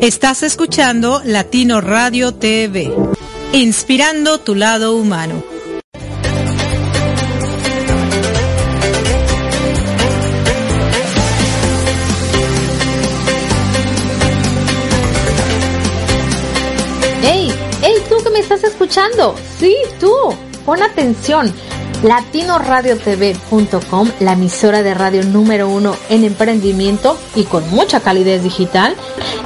[0.00, 2.90] Estás escuchando Latino Radio TV,
[3.52, 5.44] inspirando tu lado humano.
[17.22, 17.52] ¡Ey!
[17.82, 19.34] ¡Ey, tú que me estás escuchando!
[19.58, 20.10] Sí, tú.
[20.64, 21.52] Pon atención.
[22.02, 28.96] LatinoRadioTV.com, la emisora de radio número uno en emprendimiento y con mucha calidez digital,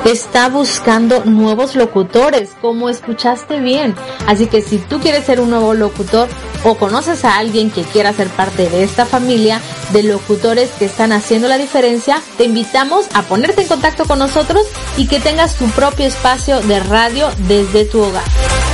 [0.05, 3.96] está buscando nuevos locutores, como escuchaste bien.
[4.29, 6.29] Así que si tú quieres ser un nuevo locutor
[6.63, 9.61] o conoces a alguien que quiera ser parte de esta familia
[9.93, 14.66] de locutores que están haciendo la diferencia, te invitamos a ponerte en contacto con nosotros
[14.96, 18.24] y que tengas tu propio espacio de radio desde tu hogar.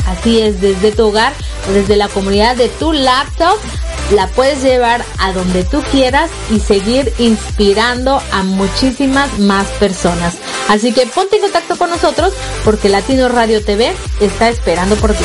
[0.06, 1.33] Así es, desde tu hogar
[1.72, 3.56] desde la comunidad de tu laptop
[4.12, 10.34] la puedes llevar a donde tú quieras y seguir inspirando a muchísimas más personas.
[10.69, 12.33] Así que ponte en contacto con nosotros
[12.64, 15.25] porque Latino Radio TV está esperando por ti.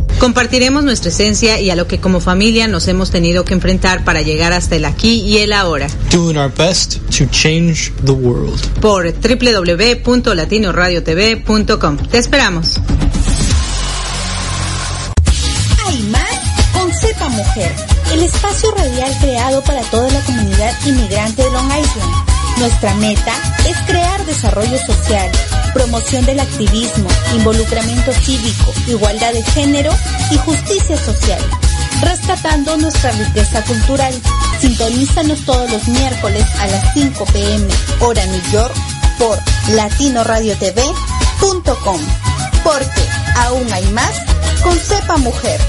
[0.21, 4.21] Compartiremos nuestra esencia y a lo que como familia nos hemos tenido que enfrentar para
[4.21, 5.87] llegar hasta el aquí y el ahora.
[6.11, 8.61] doing our best to change the world.
[8.79, 11.97] Por www.latinoradiotv.com.
[11.97, 12.79] Te esperamos.
[15.87, 16.29] Hay más
[16.71, 17.73] con Cepa Mujer,
[18.13, 22.30] el espacio radial creado para toda la comunidad inmigrante de Long Island.
[22.61, 23.33] Nuestra meta
[23.67, 25.31] es crear desarrollo social,
[25.73, 29.91] promoción del activismo, involucramiento cívico, igualdad de género
[30.29, 31.41] y justicia social,
[32.01, 34.13] rescatando nuestra riqueza cultural.
[34.59, 37.67] Sintonízanos todos los miércoles a las 5 pm,
[38.01, 38.75] hora New York,
[39.17, 39.39] por
[39.73, 41.99] latinoradiotv.com.
[42.63, 44.11] Porque aún hay más
[44.61, 45.59] con Cepa Mujer.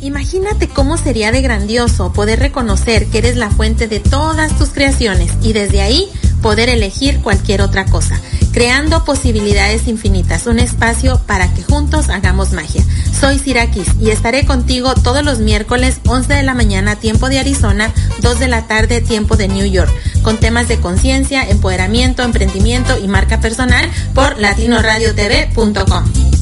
[0.00, 5.32] Imagínate cómo sería de grandioso poder reconocer que eres la fuente de todas tus creaciones
[5.42, 6.08] y desde ahí
[6.40, 8.20] poder elegir cualquier otra cosa,
[8.52, 12.84] creando posibilidades infinitas, un espacio para que juntos hagamos magia.
[13.18, 17.92] Soy Sirakis y estaré contigo todos los miércoles 11 de la mañana tiempo de Arizona,
[18.20, 19.92] 2 de la tarde tiempo de New York,
[20.22, 26.37] con temas de conciencia, empoderamiento, emprendimiento y marca personal por latinoradiotv.com.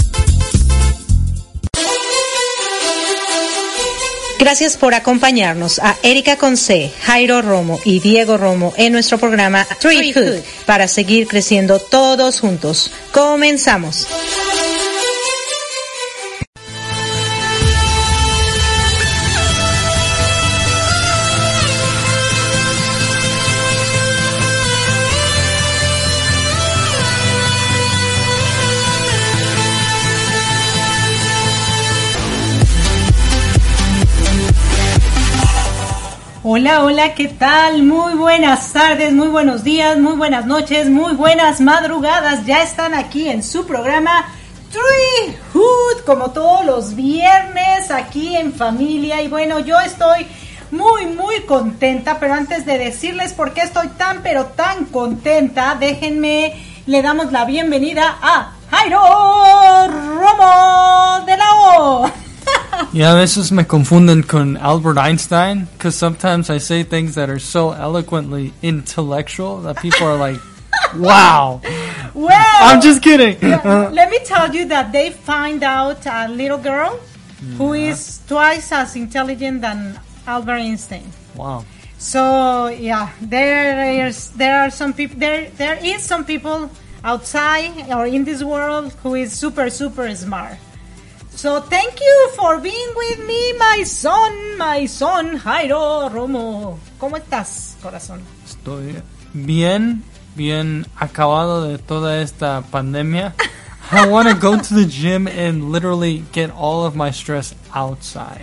[4.39, 10.43] Gracias por acompañarnos a Erika Conce, Jairo Romo y Diego Romo en nuestro programa Treehood
[10.67, 12.91] para seguir creciendo todos juntos.
[13.13, 14.07] Comenzamos.
[36.59, 37.83] Hola, hola, ¿qué tal?
[37.83, 42.47] Muy buenas tardes, muy buenos días, muy buenas noches, muy buenas madrugadas.
[42.47, 44.25] Ya están aquí en su programa
[44.73, 49.21] Tree Hood, como todos los viernes, aquí en familia.
[49.21, 50.27] Y bueno, yo estoy
[50.71, 56.55] muy, muy contenta, pero antes de decirles por qué estoy tan, pero tan contenta, déjenme,
[56.87, 62.11] le damos la bienvenida a Jairo Romo de la O.
[62.93, 67.39] Y a veces me confunden con Albert Einstein, because sometimes I say things that are
[67.39, 70.41] so eloquently intellectual that people are like,
[70.97, 71.61] wow.
[72.15, 73.39] Well, I'm just kidding.
[73.41, 73.91] Yeah, uh-huh.
[73.93, 77.01] let me tell you that they find out a little girl
[77.59, 77.93] who mm-hmm.
[77.93, 81.11] is twice as intelligent than Albert Einstein.
[81.35, 81.65] wow.
[81.99, 86.71] So yeah, there is there are some people there there is some people
[87.03, 90.59] outside or in this world who is super super smart.
[91.37, 96.79] So thank you for being with me, my son, my son Jairo Romo.
[96.99, 98.21] ¿Cómo estás, corazón?
[98.47, 99.03] Estoy
[99.35, 100.03] bien
[100.35, 103.35] bien acabado de toda esta pandemia,
[103.91, 108.43] I want to go to the gym and literally get all of my stress outside.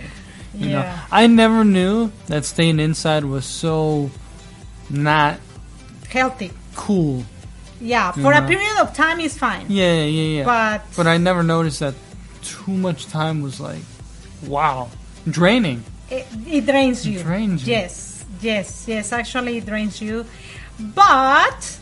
[0.54, 1.06] You know, Yeah.
[1.12, 4.10] I never knew that staying inside was so
[4.90, 5.36] not
[6.08, 6.50] Healthy.
[6.74, 7.24] cool.
[7.80, 8.48] Yeah, for a Mhm.
[8.48, 9.66] period of time is fine.
[9.68, 10.44] Yeah, yeah, yeah.
[10.44, 11.94] But But I never noticed that
[12.44, 13.82] too much time was like,
[14.46, 14.90] wow,
[15.28, 15.82] draining.
[16.10, 17.22] it, it drains you.
[17.22, 17.72] drains you.
[17.72, 19.12] Yes, yes, yes.
[19.12, 20.24] Actually, it drains you.
[20.78, 21.78] But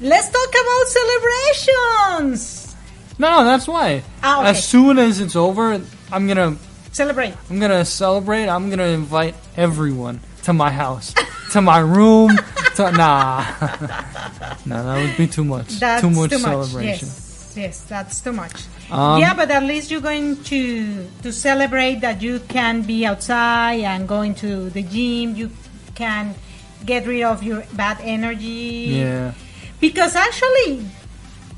[0.00, 2.76] let's talk about celebrations.
[3.18, 4.02] No, that's why.
[4.22, 4.50] Ah, okay.
[4.50, 6.56] As soon as it's over, I'm gonna,
[6.94, 7.34] Celebrate.
[7.50, 8.48] I'm gonna celebrate.
[8.48, 11.12] I'm gonna invite everyone to my house,
[11.50, 12.30] to my room.
[12.76, 13.44] To, nah,
[14.64, 15.80] nah, that would be too much.
[15.80, 17.08] That's too much too celebration.
[17.08, 17.23] Yes,
[17.56, 18.64] yes, that's too much.
[18.90, 23.80] Um, yeah, but at least you're going to to celebrate that you can be outside
[23.80, 25.36] and going to the gym.
[25.36, 25.50] You
[25.94, 26.34] can
[26.84, 29.00] get rid of your bad energy.
[29.00, 29.32] Yeah.
[29.80, 30.84] Because actually,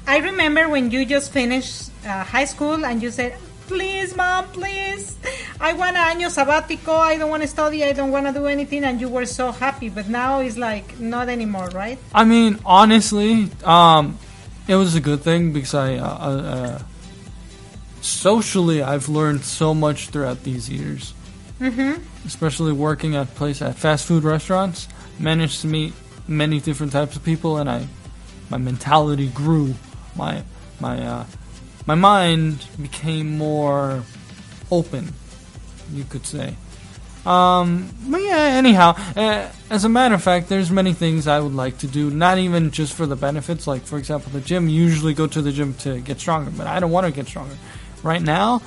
[0.06, 3.34] I remember when you just finished uh, high school and you said,
[3.66, 5.18] "Please, mom, please,
[5.60, 6.94] I want an año sabático.
[6.94, 7.84] I don't want to study.
[7.84, 9.88] I don't want to do anything." And you were so happy.
[9.88, 11.98] But now it's like not anymore, right?
[12.14, 14.18] I mean, honestly, um,
[14.68, 16.82] it was a good thing because I, uh, uh, uh,
[18.00, 21.14] socially, I've learned so much throughout these years.
[21.60, 22.02] Mm-hmm.
[22.26, 25.94] Especially working at place at fast food restaurants, managed to meet
[26.28, 27.86] many different types of people, and I,
[28.50, 29.74] my mentality grew.
[30.14, 30.42] My
[30.80, 31.24] my uh,
[31.86, 34.02] my mind became more
[34.70, 35.14] open,
[35.92, 36.56] you could say.
[37.26, 41.54] Um, but yeah, anyhow, uh, as a matter of fact, there's many things I would
[41.54, 43.66] like to do, not even just for the benefits.
[43.66, 46.78] Like, for example, the gym, usually go to the gym to get stronger, but I
[46.78, 47.56] don't want to get stronger.
[48.02, 48.62] Right now,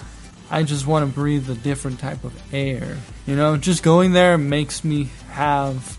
[0.51, 2.97] I just want to breathe a different type of air.
[3.25, 5.97] You know, just going there makes me have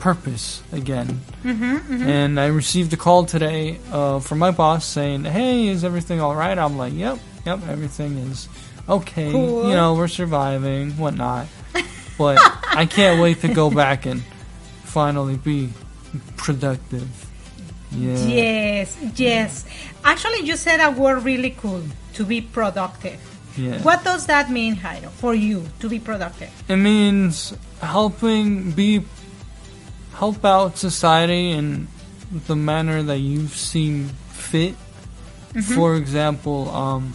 [0.00, 1.20] purpose again.
[1.44, 6.20] Mm-hmm, And I received a call today uh, from my boss saying, "Hey, is everything
[6.20, 8.48] all right?" I'm like, "Yep, yep, everything is
[8.88, 9.30] okay.
[9.30, 9.68] Cool.
[9.68, 11.46] You know, we're surviving, whatnot."
[12.20, 12.36] But
[12.76, 14.22] I can't wait to go back and
[14.84, 15.70] finally be
[16.36, 17.08] productive.
[17.90, 18.18] Yeah.
[18.26, 19.64] Yes, yes.
[20.04, 21.82] Actually, you said a word really cool
[22.12, 23.18] to be productive.
[23.56, 23.80] Yeah.
[23.80, 26.50] What does that mean, Jairo, for you to be productive?
[26.68, 29.02] It means helping be
[30.12, 31.88] help out society in
[32.46, 34.74] the manner that you seem fit.
[35.74, 37.14] For example, um,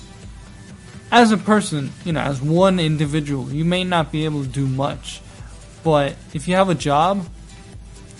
[1.11, 4.67] as a person, you know, as one individual, you may not be able to do
[4.67, 5.21] much,
[5.83, 7.27] but if you have a job,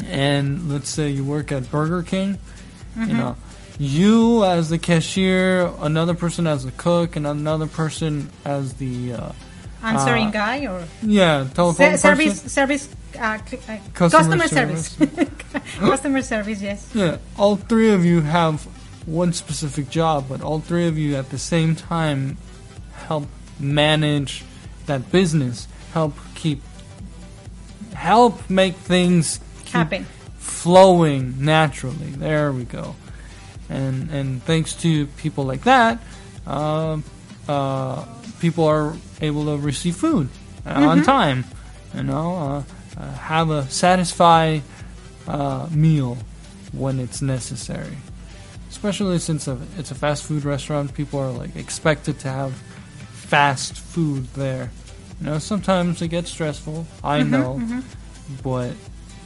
[0.07, 2.37] and let's say you work at Burger King,
[2.97, 3.35] you know,
[3.77, 9.31] you as the cashier, another person as the cook, and another person as the uh,
[9.83, 10.83] Answering Uh, guy or?
[11.03, 12.49] yeah telephone Se- service person.
[12.49, 12.89] service
[13.19, 13.37] uh, uh,
[13.93, 14.97] Customer customer, service,
[15.79, 16.89] customer service yes.
[16.95, 18.63] Yeah, all three of you have
[19.05, 22.37] one specific job, but all three of you at the same time
[23.07, 23.27] help
[23.59, 24.43] manage
[24.85, 26.61] that business, help keep,
[27.93, 30.05] help make things keep happen
[30.65, 32.07] flowing naturally.
[32.07, 32.95] There we go.
[33.69, 35.99] And and thanks to people like that,
[36.47, 36.97] uh,
[37.47, 38.05] uh,
[38.39, 40.29] people are able to receive food
[40.65, 41.45] uh, on time.
[41.93, 42.63] You know, uh,
[42.99, 44.59] uh, have a satisfy
[45.27, 46.17] uh, meal
[46.71, 47.97] when it's necessary.
[48.69, 49.47] Especially since
[49.77, 52.53] it's a fast food restaurant, people are like expected to have
[53.25, 54.71] fast food there.
[55.19, 56.85] You know, sometimes it gets stressful.
[57.03, 57.61] I know,
[58.43, 58.73] but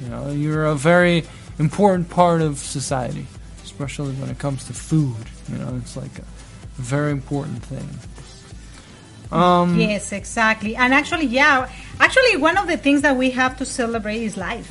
[0.01, 1.25] you know, you're a very
[1.58, 3.27] important part of society,
[3.63, 5.18] especially when it comes to food.
[5.51, 6.25] You know, it's like a
[6.82, 7.89] very important thing.
[9.32, 13.65] Um, yes exactly and actually yeah actually one of the things that we have to
[13.65, 14.68] celebrate is life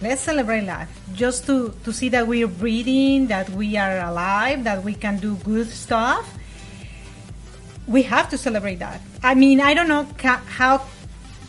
[0.00, 4.84] let's celebrate life just to to see that we're breathing that we are alive that
[4.84, 6.33] we can do good stuff
[7.86, 10.82] we have to celebrate that i mean i don't know ca- how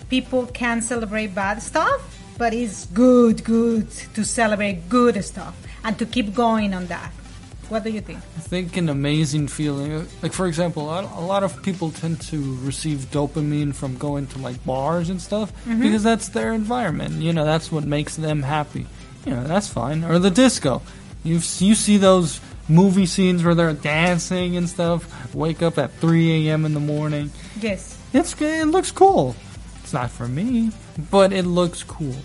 [0.10, 6.06] people can celebrate bad stuff but it's good good to celebrate good stuff and to
[6.06, 7.12] keep going on that
[7.70, 10.08] what do you think I think an amazing feeling.
[10.22, 14.28] Like for example, a lot, a lot of people tend to receive dopamine from going
[14.28, 15.82] to like bars and stuff mm-hmm.
[15.82, 17.16] because that's their environment.
[17.16, 18.86] You know, that's what makes them happy.
[19.26, 20.04] You know, that's fine.
[20.04, 20.82] Or the disco.
[21.24, 25.34] You you see those movie scenes where they're dancing and stuff.
[25.34, 26.66] Wake up at 3 a.m.
[26.66, 27.32] in the morning.
[27.62, 28.36] yes It's.
[28.40, 29.36] It looks cool.
[29.84, 30.72] It's not for me,
[31.12, 32.16] but it looks cool,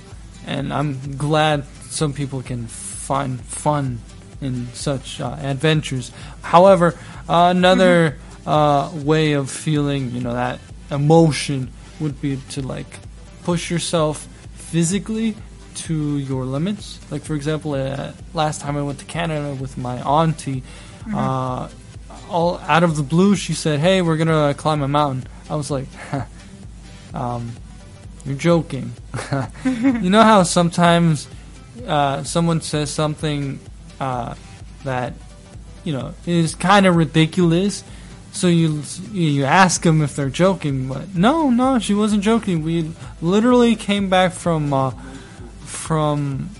[0.46, 4.00] and I'm glad some people can find fun
[4.40, 6.12] in such uh, adventures.
[6.42, 6.94] However,
[7.28, 8.16] uh, another
[8.46, 13.00] uh, way of feeling, you know, that emotion would be to like
[13.44, 15.36] push yourself physically
[15.74, 16.98] to your limits.
[17.10, 20.62] Like for example, uh, last time I went to Canada with my auntie,
[21.14, 21.68] uh,
[22.28, 25.70] all out of the blue, she said, "Hey, we're gonna climb a mountain." I was
[25.70, 25.88] like,
[27.14, 27.52] um,
[28.24, 28.92] "You're joking."
[29.64, 31.28] you know how sometimes
[31.86, 33.58] uh, someone says something
[33.98, 34.34] uh,
[34.84, 35.14] that
[35.84, 37.84] you know is kind of ridiculous.
[38.32, 42.62] So you you ask them if they're joking, but no, no, she wasn't joking.
[42.62, 44.92] We literally came back from uh,
[45.70, 46.50] from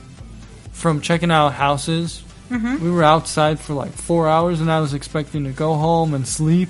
[0.73, 2.23] from checking out houses.
[2.50, 6.26] We were outside for like four hours, and I was expecting to go home and
[6.26, 6.69] sleep.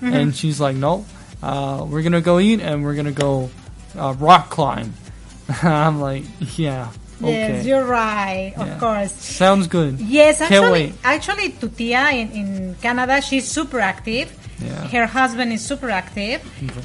[0.00, 1.04] And she's like, "No,
[1.42, 3.50] uh, we're gonna go eat, and we're gonna go
[3.98, 4.94] uh, rock climb."
[5.62, 6.24] I'm like,
[6.56, 6.88] "Yeah,
[7.20, 8.54] okay, Yes, you're right.
[8.56, 8.78] Of Yeah.
[8.78, 9.12] course.
[9.12, 10.94] sounds good." Yes, Can't actually, wait.
[11.04, 14.32] actually, Tutia in, in Canada, she's super active.
[14.58, 14.88] Yeah.
[14.88, 16.40] Her husband is super active,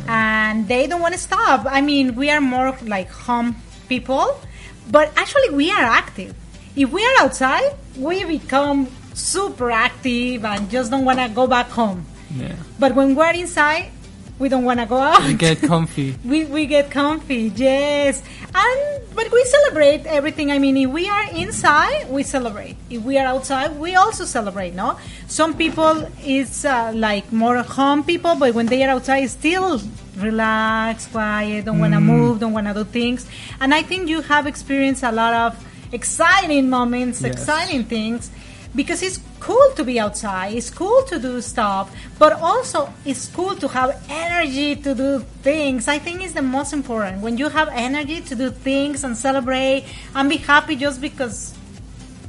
[0.09, 1.65] and they don't want to stop.
[1.69, 3.55] I mean, we are more like home
[3.87, 4.41] people,
[4.89, 6.35] but actually, we are active.
[6.75, 11.69] If we are outside, we become super active and just don't want to go back
[11.69, 12.05] home.
[12.35, 13.91] Yeah, But when we're inside,
[14.39, 15.23] we don't want to go out.
[15.23, 16.15] we get comfy.
[16.25, 18.21] we, we get comfy yes.
[18.53, 20.51] And but we celebrate everything.
[20.51, 22.75] I mean if we are inside we celebrate.
[22.89, 24.97] If we are outside we also celebrate no?
[25.27, 29.81] Some people is uh, like more home people but when they are outside still
[30.17, 33.25] relax quiet don't want to move don't want to do things.
[33.59, 35.51] And i think you have experienced a lot of
[35.93, 37.31] exciting moments Yes.
[37.33, 38.31] exciting things
[38.75, 43.55] because it's cool to be outside it's cool to do stuff but also it's cool
[43.55, 47.69] to have energy to do things i think it's the most important when you have
[47.71, 51.53] energy to do things and celebrate and be happy just because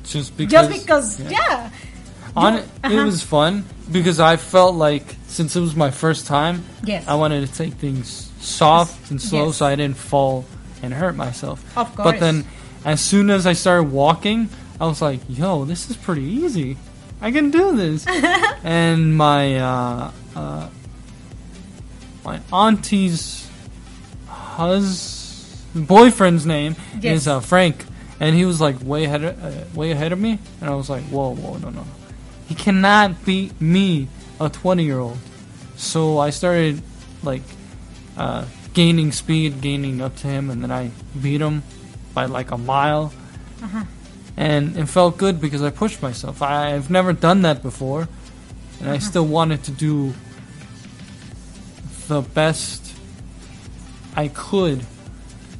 [0.05, 0.53] Just because.
[0.53, 1.71] just because yeah,
[2.37, 3.05] On You- it, it uh-huh.
[3.07, 7.03] was fun because I felt like since it was my first time, Yes.
[7.09, 9.57] I wanted to take things soft and slow Yes.
[9.57, 10.45] so I didn't fall
[10.83, 11.59] and hurt myself.
[11.77, 12.07] Of course.
[12.07, 12.45] But then,
[12.85, 14.49] as soon as I started walking,
[14.81, 16.77] I was like, "Yo, this is pretty easy.
[17.21, 18.07] I can do this."
[18.65, 20.69] and my uh, uh,
[22.25, 23.49] my auntie's
[24.29, 27.23] hus boyfriend's name Yes.
[27.23, 27.85] is uh, Frank,
[28.21, 30.89] and he was like way ahead of, uh, way ahead of me, and I was
[30.91, 31.85] like, "Whoa, whoa, no, no,
[32.49, 34.09] he cannot beat me,
[34.41, 35.19] a twenty year old."
[35.77, 36.83] So I started
[37.23, 37.43] like
[38.17, 40.91] uh, gaining speed, gaining up to him, and then I
[41.21, 41.63] beat him
[42.15, 43.13] by like a mile.
[44.37, 46.43] And it felt good because I pushed myself.
[46.43, 48.09] I, I've never done that before,
[48.81, 50.13] and I still wanted to do
[52.09, 52.95] the best
[54.15, 54.85] I could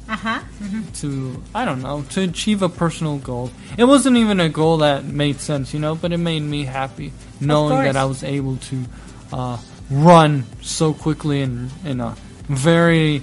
[0.09, 0.39] uh-huh
[0.93, 3.51] to I don't know to achieve a personal goal.
[3.77, 7.11] It wasn't even a goal that made sense, you know, but it made me happy
[7.41, 8.85] knowing that I was able to
[9.33, 9.57] uh,
[9.89, 12.15] run so quickly in in a
[12.47, 13.21] very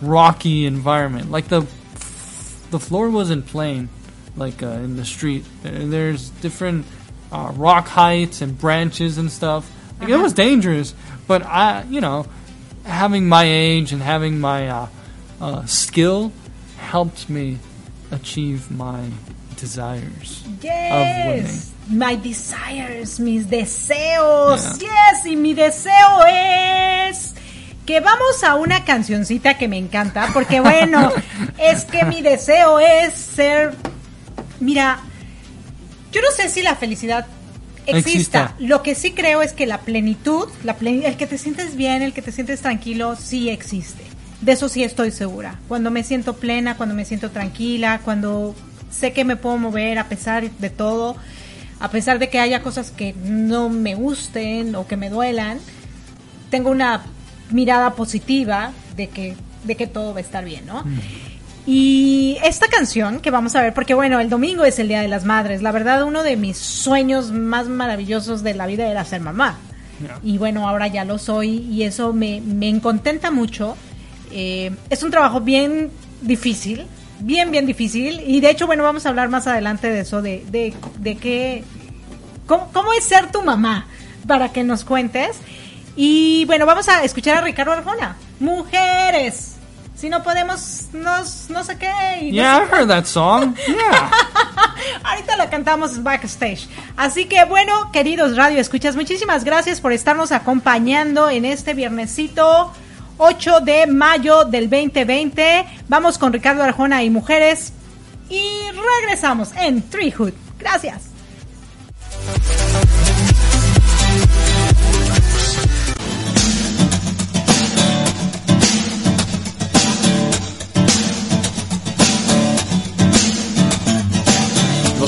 [0.00, 1.30] rocky environment.
[1.30, 1.60] Like the
[2.70, 3.90] the floor wasn't plain,
[4.36, 5.44] like uh, in the street.
[5.62, 6.86] There- There's different
[7.30, 9.70] uh, rock heights and branches and stuff.
[10.00, 10.94] Like it was dangerous,
[11.28, 12.26] but I, you know,
[12.84, 14.86] having my age and having my uh,
[15.40, 16.32] uh, skill
[16.78, 17.58] helped me
[18.10, 19.00] achieve my
[19.56, 21.72] desires Yes.
[21.88, 24.80] My desires, mis deseos.
[24.80, 27.34] Yes, y mi deseo es
[27.86, 31.12] que vamos a una cancioncita que me encanta, porque bueno,
[31.58, 33.74] es que mi deseo es ser,
[34.62, 35.00] mira,
[36.12, 37.26] yo no sé si la felicidad
[37.86, 37.98] exista.
[38.10, 38.54] Exista.
[38.58, 42.02] Lo que sí creo es que la plenitud, la plen- el que te sientes bien,
[42.02, 44.02] el que te sientes tranquilo, sí existe.
[44.40, 45.58] De eso sí estoy segura.
[45.68, 48.54] Cuando me siento plena, cuando me siento tranquila, cuando
[48.90, 51.16] sé que me puedo mover a pesar de todo,
[51.80, 55.58] a pesar de que haya cosas que no me gusten o que me duelan,
[56.50, 57.02] tengo una
[57.50, 60.84] mirada positiva de que, de que todo va a estar bien, ¿no?
[61.66, 65.08] Y esta canción que vamos a ver, porque bueno, el domingo es el Día de
[65.08, 65.62] las Madres.
[65.62, 69.58] La verdad, uno de mis sueños más maravillosos de la vida era ser mamá.
[70.00, 70.18] Yeah.
[70.24, 73.76] Y bueno, ahora ya lo soy y eso me, me contenta mucho.
[74.32, 75.90] Eh, es un trabajo bien
[76.20, 76.86] difícil,
[77.20, 78.20] bien, bien difícil.
[78.26, 81.62] Y de hecho, bueno, vamos a hablar más adelante de eso, de, de, de qué,
[82.46, 83.86] cómo, cómo es ser tu mamá,
[84.26, 85.36] para que nos cuentes.
[85.94, 88.16] Y bueno, vamos a escuchar a Ricardo Arjona.
[88.40, 89.51] Mujeres.
[90.02, 91.86] Si no podemos, nos, no sé qué.
[92.22, 93.54] y Yeah, I no sé heard that song.
[93.68, 94.10] Yeah.
[95.04, 96.66] Ahorita la cantamos backstage.
[96.96, 102.72] Así que bueno, queridos Radio Escuchas, muchísimas gracias por estarnos acompañando en este viernesito
[103.18, 105.66] 8 de mayo del 2020.
[105.86, 107.72] Vamos con Ricardo Arjona y Mujeres
[108.28, 108.42] y
[109.02, 110.32] regresamos en Treehood.
[110.58, 111.12] Gracias.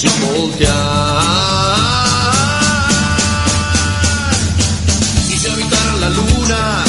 [0.00, 0.72] sin voltear.
[5.28, 6.84] Y si habitaran la luna,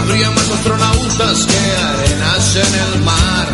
[0.00, 3.48] habría más astronautas que arenas en el mar.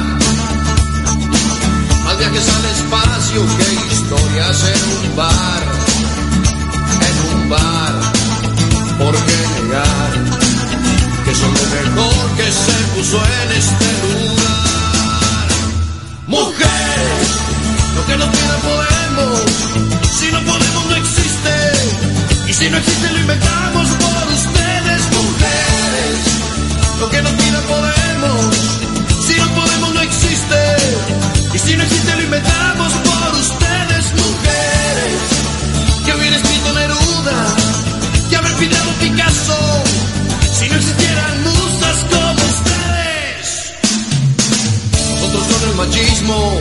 [2.05, 5.63] Más viajes al espacio que historias en un bar,
[7.09, 7.95] en un bar.
[8.99, 10.13] ¿Por qué negar
[11.25, 15.49] que son lo mejor que se puso en este lugar?
[16.27, 17.29] Mujeres,
[17.95, 19.41] lo que no pidan podemos,
[20.19, 21.55] si no podemos no existe,
[22.49, 26.19] y si no existe lo inventamos por ustedes, mujeres,
[27.01, 28.57] lo que no pidan podemos,
[29.27, 30.77] si no podemos no existe,
[31.55, 35.23] y si no existe lo inventamos por ustedes, mujeres,
[36.05, 37.57] que hubiera escrito Neruda,
[38.31, 39.85] que haber pintado Picasso,
[40.53, 43.73] si no existieran musas como ustedes.
[45.21, 46.61] Nosotros con el machismo,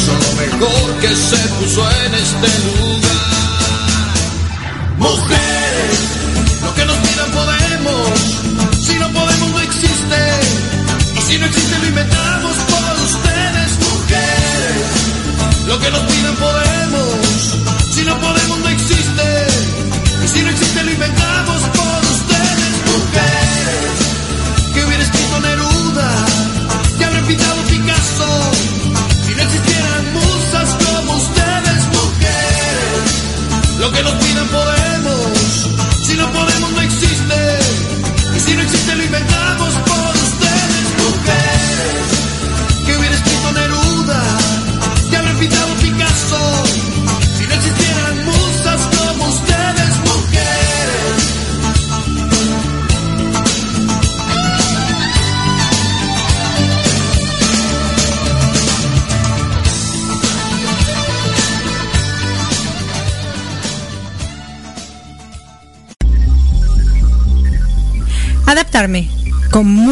[0.00, 2.89] son lo mejor que se puso en este lugar?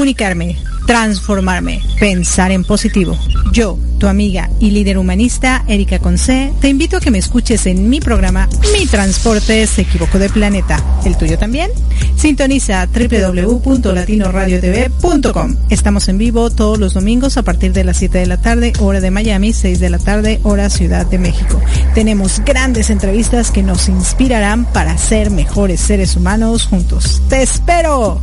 [0.09, 3.15] Comunicarme, transformarme, pensar en positivo.
[3.53, 7.91] Yo, tu amiga y líder humanista, Erika Conce, te invito a que me escuches en
[7.91, 10.83] mi programa Mi Transporte se equivocó de planeta.
[11.05, 11.71] ¿El tuyo también?
[12.17, 15.57] Sintoniza www.latinoradiotv.com.
[15.69, 19.03] Estamos en vivo todos los domingos a partir de las 7 de la tarde, hora
[19.03, 21.61] de Miami, 6 de la tarde, hora Ciudad de México.
[21.95, 27.21] Tenemos grandes entrevistas que nos inspirarán para ser mejores seres humanos juntos.
[27.29, 28.23] ¡Te espero!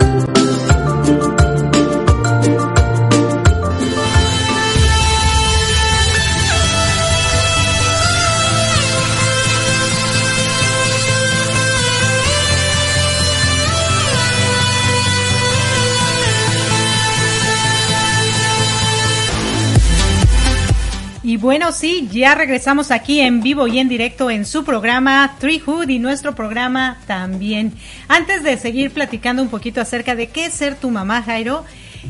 [21.41, 25.97] bueno, sí, ya regresamos aquí en vivo y en directo en su programa Treehood y
[25.97, 27.73] nuestro programa también.
[28.07, 31.65] Antes de seguir platicando un poquito acerca de qué es ser tu mamá, Jairo,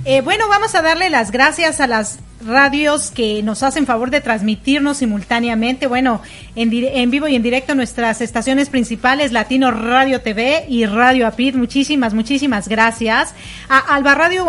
[0.06, 4.22] eh, bueno, vamos a darle las gracias a las radios que nos hacen favor de
[4.22, 5.88] transmitirnos simultáneamente.
[5.88, 6.22] Bueno,
[6.56, 11.56] en, en, vivo y en directo nuestras estaciones principales, Latino Radio TV y Radio Apid.
[11.56, 13.34] Muchísimas, muchísimas gracias.
[13.70, 14.46] A Alba Radio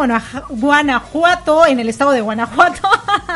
[0.49, 2.89] Guanajuato, en el estado de Guanajuato.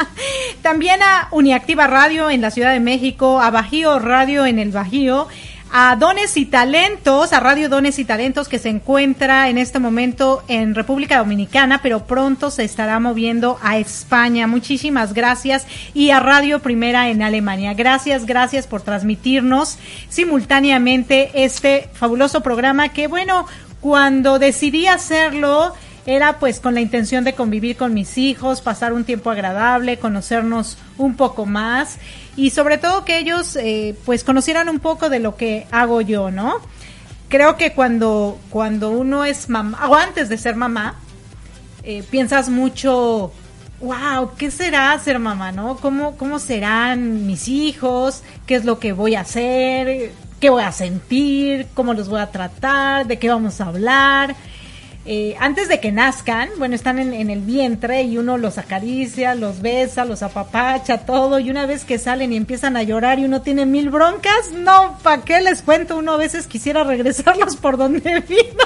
[0.63, 5.29] También a Uniactiva Radio en la Ciudad de México, a Bajío Radio en el Bajío
[5.73, 10.43] a Dones y Talentos, a Radio Dones y Talentos que se encuentra en este momento
[10.49, 14.47] en República Dominicana, pero pronto se estará moviendo a España.
[14.47, 17.75] Muchísimas gracias y a Radio Primera en Alemania.
[17.75, 23.47] Gracias, gracias por transmitirnos simultáneamente este fabuloso programa que bueno,
[23.81, 25.73] cuando decidí hacerlo,
[26.07, 30.79] era pues con la intención de convivir con mis hijos, pasar un tiempo agradable, conocernos
[30.99, 31.99] un poco más
[32.37, 36.31] y sobre todo que ellos eh, pues conocieran un poco de lo que hago yo,
[36.31, 36.61] ¿no?
[37.29, 40.97] Creo que cuando, cuando uno es mamá, o antes de ser mamá,
[41.83, 43.33] eh, piensas mucho,
[43.81, 45.77] wow, ¿qué será ser mamá, no?
[45.77, 48.23] ¿Cómo, ¿Cómo serán mis hijos?
[48.47, 50.13] ¿Qué es lo que voy a hacer?
[50.39, 51.67] ¿Qué voy a sentir?
[51.75, 53.07] ¿Cómo los voy a tratar?
[53.07, 54.37] ¿De qué vamos a hablar?
[55.09, 59.63] Eh, antes de que nazcan, bueno, están en, el vientre y uno los acaricia, los
[59.63, 63.41] besa, los apapacha, todo, y una vez que salen y empiezan a llorar y uno
[63.41, 65.97] tiene mil broncas, no, ¿para qué les cuento?
[65.97, 68.65] Uno a veces quisiera regresarlos por donde vino.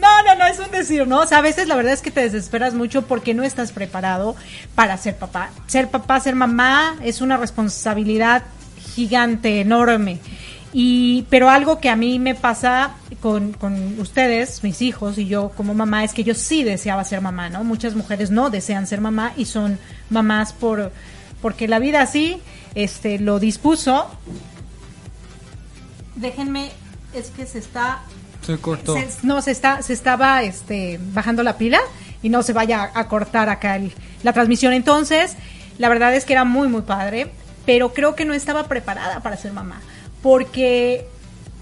[0.00, 1.20] No, no, no, es un decir, ¿no?
[1.22, 4.36] O sea, a veces la verdad es que te desesperas mucho porque no estás preparado
[4.76, 5.50] para ser papá.
[5.66, 8.44] Ser papá, ser mamá es una responsabilidad
[8.94, 10.20] gigante, enorme.
[10.74, 15.50] Y, pero algo que a mí me pasa con, con, ustedes, mis hijos y yo
[15.50, 17.62] como mamá, es que yo sí deseaba ser mamá, ¿no?
[17.62, 20.90] Muchas mujeres no desean ser mamá y son mamás por,
[21.42, 22.40] porque la vida así,
[22.74, 24.10] este, lo dispuso.
[26.16, 26.72] Déjenme,
[27.12, 28.02] es que se está...
[28.40, 28.96] Se cortó.
[29.22, 31.80] no, se está, se estaba, este, bajando la pila
[32.22, 33.78] y no se vaya a, cortar acá
[34.22, 34.72] la transmisión.
[34.72, 35.36] Entonces,
[35.78, 37.30] la verdad es que era muy, muy padre,
[37.66, 39.80] pero creo que no estaba preparada para ser mamá
[40.22, 41.06] porque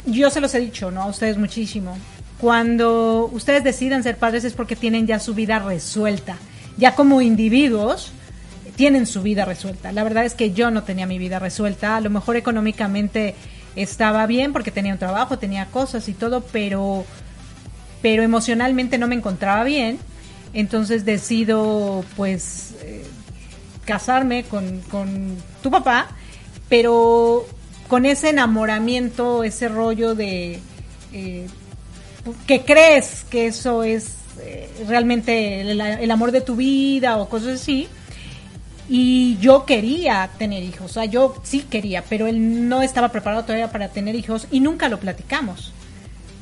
[0.07, 1.03] yo se los he dicho, ¿no?
[1.03, 1.96] A ustedes muchísimo.
[2.40, 6.37] Cuando ustedes deciden ser padres es porque tienen ya su vida resuelta.
[6.77, 8.12] Ya como individuos
[8.77, 9.92] tienen su vida resuelta.
[9.92, 11.96] La verdad es que yo no tenía mi vida resuelta.
[11.96, 13.35] A lo mejor económicamente
[13.77, 17.05] estaba bien porque tenía un trabajo, tenía cosas y todo, pero,
[18.01, 19.99] pero emocionalmente no me encontraba bien.
[20.55, 23.05] Entonces decido, pues, eh,
[23.85, 26.09] casarme con, con tu papá,
[26.68, 27.46] pero
[27.90, 30.61] con ese enamoramiento, ese rollo de
[31.12, 31.46] eh,
[32.46, 37.88] que crees que eso es eh, realmente el, amor de tu vida o cosas así.
[38.88, 43.42] Y yo quería tener hijos, o sea, yo sí quería, pero él no estaba preparado
[43.42, 45.72] todavía para tener hijos y nunca lo platicamos.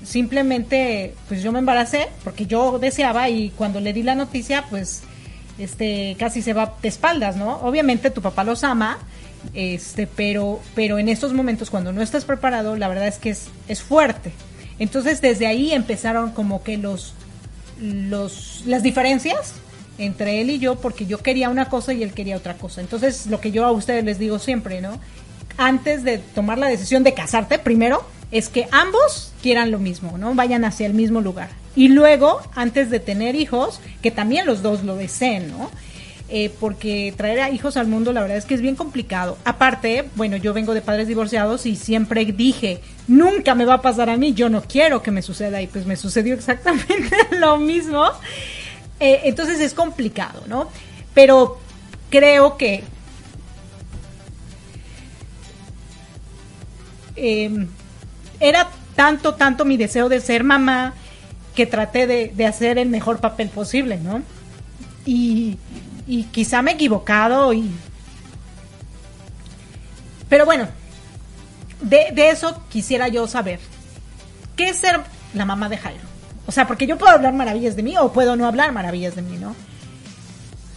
[0.05, 5.03] Simplemente, pues yo me embaracé porque yo deseaba y cuando le di la noticia, pues
[5.59, 7.57] este casi se va de espaldas, ¿no?
[7.63, 8.99] Obviamente tu papá los ama,
[9.55, 13.49] este, pero, pero en estos momentos cuando no estás preparado, la verdad es que es,
[13.69, 14.33] es fuerte.
[14.79, 17.15] Entonces desde ahí empezaron como que los,
[17.81, 19.55] los, las diferencias
[19.99, 22.81] entre él y yo, porque yo quería una cosa y él quería otra cosa.
[22.81, 25.01] Entonces lo que yo a ustedes les digo siempre, ¿no?
[25.57, 30.35] Antes de tomar la decisión de casarte, primero es que ambos quieran lo mismo, ¿no?
[30.35, 31.49] Vayan hacia el mismo lugar.
[31.75, 35.71] Y luego, antes de tener hijos, que también los dos lo deseen, ¿no?
[36.31, 39.39] Eh, porque traer a hijos al mundo la verdad es que es bien complicado.
[39.47, 44.11] Aparte, bueno, yo vengo de padres divorciados y siempre dije, nunca me va a pasar
[44.11, 48.05] a mí, yo no quiero que me suceda y pues me sucedió exactamente lo mismo.
[49.01, 50.69] Eh, entonces es complicado, ¿no?
[51.15, 51.59] Pero
[52.11, 52.83] creo que
[57.17, 57.69] em,
[58.39, 60.93] era tanto, tanto mi deseo de ser mamá
[61.55, 64.23] que traté de, de hacer el mejor papel posible, ¿no?
[65.07, 65.57] Y
[66.09, 67.71] y quizá me he equivocado y...
[70.29, 70.67] Pero bueno,
[71.83, 73.61] de, eso quisiera yo saber.
[74.57, 75.01] ¿Qué es ser
[75.35, 76.03] la mamá de Jairo?
[76.47, 79.23] O sea, porque yo puedo hablar maravillas de mí o puedo no hablar maravillas de
[79.23, 79.55] mí, ¿no?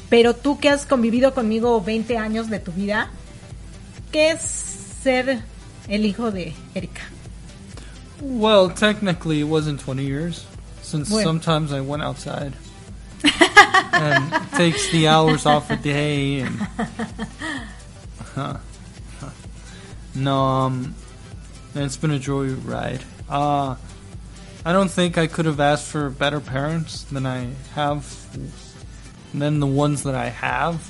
[0.09, 3.09] Pero tú que has convivido conmigo 20 años de tu vida,
[4.11, 5.41] ¿qué es ser
[5.87, 7.01] el hijo de Erika?
[8.21, 10.45] Well, technically it wasn't 20 years,
[10.81, 12.53] since sometimes I went outside.
[13.23, 16.39] And takes the hours off a day.
[16.41, 16.67] And,
[20.15, 20.95] no, um,
[21.75, 23.03] it's been a joy ride.
[23.29, 23.75] Uh,
[24.65, 28.05] I don't think I could have asked for better parents than I have,
[29.33, 30.89] than the ones that I have.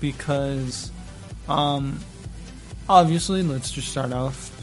[0.00, 0.90] because,
[1.48, 2.00] um,
[2.88, 4.54] obviously, let's just start off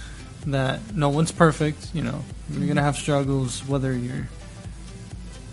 [0.48, 1.94] that no one's perfect.
[1.94, 4.28] You know, you're gonna have struggles whether you're,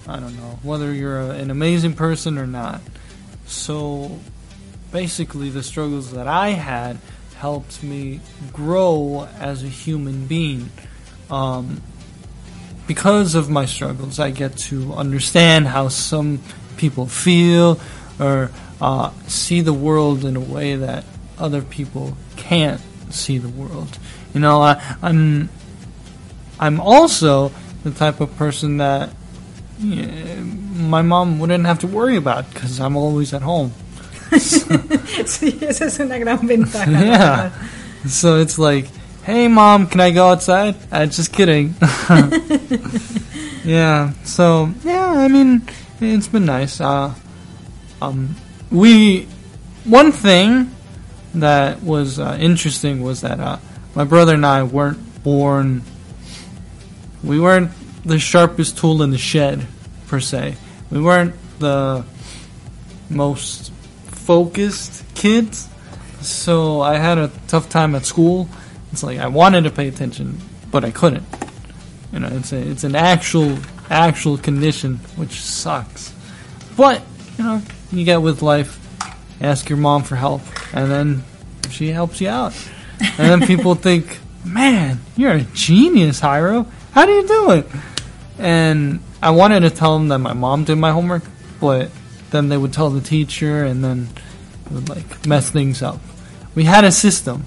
[0.06, 2.80] I don't know, whether you're a, an amazing person or not.
[3.46, 4.18] So,
[4.90, 6.98] basically, the struggles that I had
[7.36, 8.20] helped me
[8.52, 10.70] grow as a human being.
[11.30, 11.82] Um,
[12.86, 16.40] because of my struggles, I get to understand how some
[16.76, 17.80] people feel
[18.18, 21.04] or uh, see the world in a way that
[21.38, 23.98] other people can't see the world.
[24.34, 25.48] You know, I, I'm
[26.58, 29.10] I'm also the type of person that
[29.82, 33.72] my mom wouldn't have to worry about because I'm always at home.
[34.32, 36.90] sí, esa es una gran ventaja.
[36.90, 37.50] yeah.
[38.06, 38.86] So it's like,
[39.24, 40.76] hey mom, can I go outside?
[40.90, 41.74] Uh, just kidding.
[43.64, 44.12] yeah.
[44.24, 45.62] So yeah, I mean,
[46.00, 46.80] it's been nice.
[46.80, 47.14] Uh,
[48.00, 48.34] um,
[48.70, 49.28] we
[49.84, 50.74] one thing
[51.34, 53.58] that was uh, interesting was that uh,
[53.94, 55.82] my brother and I weren't born.
[57.22, 57.70] We weren't
[58.04, 59.66] the sharpest tool in the shed,
[60.12, 60.54] per se.
[60.90, 62.04] We weren't the
[63.08, 63.72] most
[64.04, 65.70] focused kids.
[66.20, 68.46] So I had a tough time at school.
[68.92, 70.38] It's like I wanted to pay attention,
[70.70, 71.24] but I couldn't.
[72.12, 73.56] You know, it's a, it's an actual
[73.88, 76.12] actual condition, which sucks.
[76.76, 77.00] But
[77.38, 78.78] you know, you get with life.
[79.40, 80.42] Ask your mom for help,
[80.74, 81.24] and then
[81.70, 82.52] she helps you out.
[83.00, 86.66] And then people think, "Man, you're a genius, Hiro.
[86.92, 87.66] How do you do it?"
[88.38, 91.22] And I wanted to tell them that my mom did my homework,
[91.60, 91.90] but
[92.30, 94.08] then they would tell the teacher, and then
[94.66, 96.00] it would like mess things up.
[96.54, 97.44] We had a system,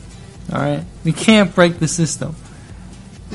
[0.51, 0.83] all right.
[1.03, 2.35] We can't break the system.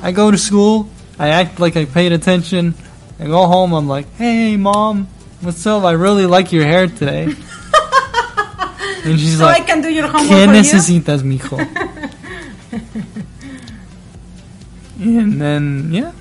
[0.03, 2.74] I go to school, I act like I paid attention.
[3.18, 5.09] I go home, I'm like, "Hey, mom,
[5.42, 5.85] what's up?
[5.85, 7.24] I really like your hair today."
[9.05, 10.61] and she's So like, I can do your homework ¿Qué for you?
[10.61, 11.59] necesitas, mijo?
[15.00, 16.12] and then yeah,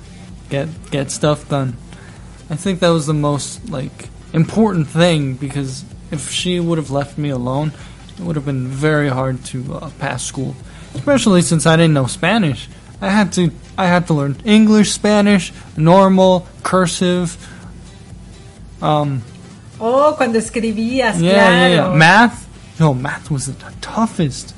[0.50, 1.76] get get stuff done.
[2.50, 7.16] I think that was the most like important thing because if she would have left
[7.16, 7.72] me alone,
[8.18, 10.56] it would have been very hard to uh, pass school,
[10.94, 12.68] especially since I didn't know Spanish.
[13.00, 17.36] I had to I had to learn English, Spanish, normal, cursive.
[18.82, 19.22] Um,
[19.82, 21.52] Oh, cuando escribías, yeah, claro.
[21.56, 21.94] yeah, yeah.
[21.94, 22.46] Math?
[22.78, 24.54] No, math was the toughest.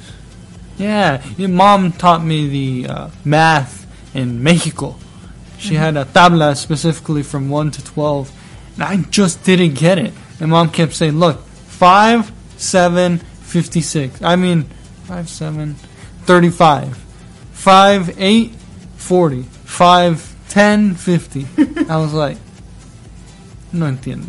[0.79, 4.97] Yeah, your mom taught me the uh, math in Mexico.
[5.63, 8.31] She had a tabla specifically from 1 to 12,
[8.75, 10.13] and I just didn't get it.
[10.41, 14.23] And mom kept saying, look, 5, 7, 56.
[14.23, 14.65] I mean,
[15.05, 15.77] 5, 7,
[16.27, 16.99] 35.
[17.55, 18.53] 5, 8,
[18.97, 19.45] 40.
[19.67, 21.47] 5, 10, 50.
[21.89, 22.39] I was like,
[23.73, 24.27] no entiendo.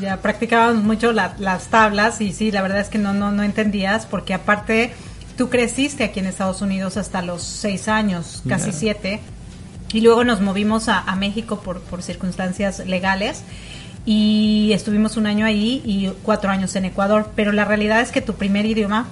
[0.00, 3.42] Ya practicábamos mucho la- las tablas y sí, la verdad es que no, no, no
[3.42, 4.94] entendías porque aparte
[5.36, 8.72] tú creciste aquí en Estados Unidos hasta los seis años, casi Yeah.
[9.92, 13.42] Y luego nos movimos a, a México por, por circunstancias legales
[14.06, 18.20] y estuvimos un año ahí y cuatro años en Ecuador, pero la realidad es que
[18.20, 19.06] tu primer idioma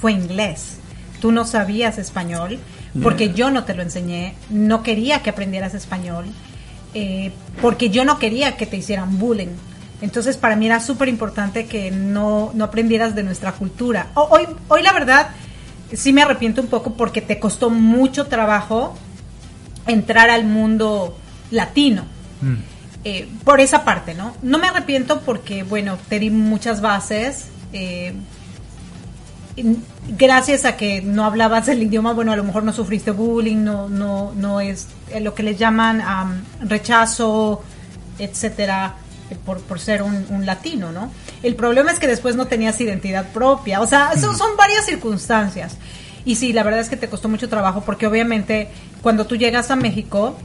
[0.00, 0.78] fue inglés.
[1.20, 2.58] Tú no sabías español
[3.02, 6.26] porque yo no te lo enseñé, no quería que aprendieras español
[6.94, 9.54] eh, porque yo no quería que te hicieran bullying.
[10.00, 14.08] Entonces para mí era súper importante que no, no aprendieras de nuestra cultura.
[14.14, 15.28] Hoy, hoy la verdad
[15.92, 18.96] sí me arrepiento un poco porque te costó mucho trabajo
[19.88, 21.16] entrar al mundo
[21.50, 22.04] latino.
[23.04, 24.34] Eh, por esa parte, ¿no?
[24.42, 27.46] No me arrepiento porque, bueno, te di muchas bases.
[27.72, 28.14] eh,
[30.16, 33.88] gracias a que no hablabas el idioma, bueno, a lo mejor no sufriste bullying, no,
[33.88, 37.62] no, no es eh, lo que les llaman am, rechazo,
[38.18, 38.94] etcétera,
[39.44, 41.10] por, por ser un, un latino, ¿no?
[41.42, 45.76] El problema es que después no tenías identidad propia, o sea, son, son varias circunstancias.
[46.28, 48.68] Y sí, la verdad es que te costó mucho trabajo porque obviamente
[49.02, 50.36] cuando tú llegas a México,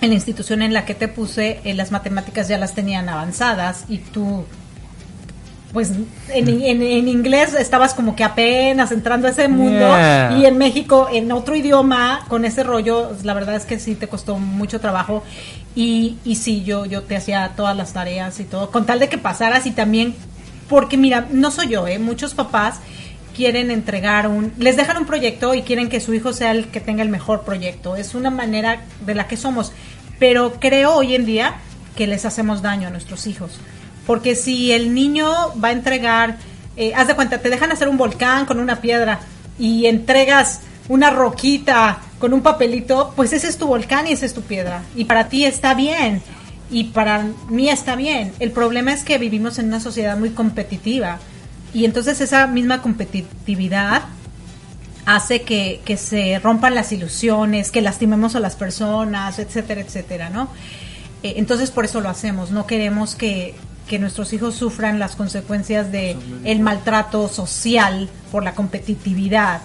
[0.00, 3.84] en la institución en la que te puse, eh, las matemáticas ya las tenían avanzadas
[3.88, 4.44] y tú,
[5.72, 5.90] pues
[6.32, 10.36] en, en- en inglés estabas como que apenas entrando a ese mundo Yeah.
[10.38, 14.06] y en México en otro idioma con ese rollo, la verdad es que sí te
[14.06, 15.24] costó mucho trabajo
[15.74, 19.08] y, y sí, yo, yo te hacía todas las tareas y todo, con tal de
[19.08, 20.14] que pasaras y también,
[20.68, 21.98] porque mira, no soy yo, ¿eh?
[21.98, 22.76] muchos papás
[23.34, 26.80] quieren entregar un, les dejan un proyecto y quieren que su hijo sea el que
[26.80, 27.96] tenga el mejor proyecto.
[27.96, 29.72] Es una manera de la que somos.
[30.18, 31.56] Pero creo hoy en día
[31.96, 33.58] que les hacemos daño a nuestros hijos.
[34.06, 35.30] Porque si el niño
[35.62, 36.38] va a entregar,
[36.76, 39.20] eh, haz de cuenta, te dejan hacer un volcán con una piedra
[39.58, 44.34] y entregas una roquita con un papelito, pues ese es tu volcán y esa es
[44.34, 44.82] tu piedra.
[44.96, 46.22] Y para ti está bien.
[46.70, 48.32] Y para mí está bien.
[48.38, 51.18] El problema es que vivimos en una sociedad muy competitiva
[51.74, 54.02] y entonces esa misma competitividad
[55.06, 60.48] hace que, que, se rompan las ilusiones, que lastimemos a las personas, etcétera, etcétera, ¿no?
[61.22, 63.54] Eh, entonces por eso lo hacemos, no queremos que,
[63.88, 69.62] que nuestros hijos sufran las consecuencias de el maltrato social por la competitividad.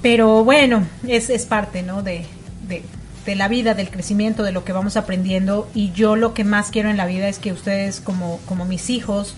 [0.00, 2.02] Pero bueno, es, es parte, ¿no?
[2.02, 2.26] De,
[2.66, 2.82] de,
[3.24, 5.68] de la vida, del crecimiento, de lo que vamos aprendiendo.
[5.74, 8.90] Y yo lo que más quiero en la vida es que ustedes, como, como mis
[8.90, 9.36] hijos,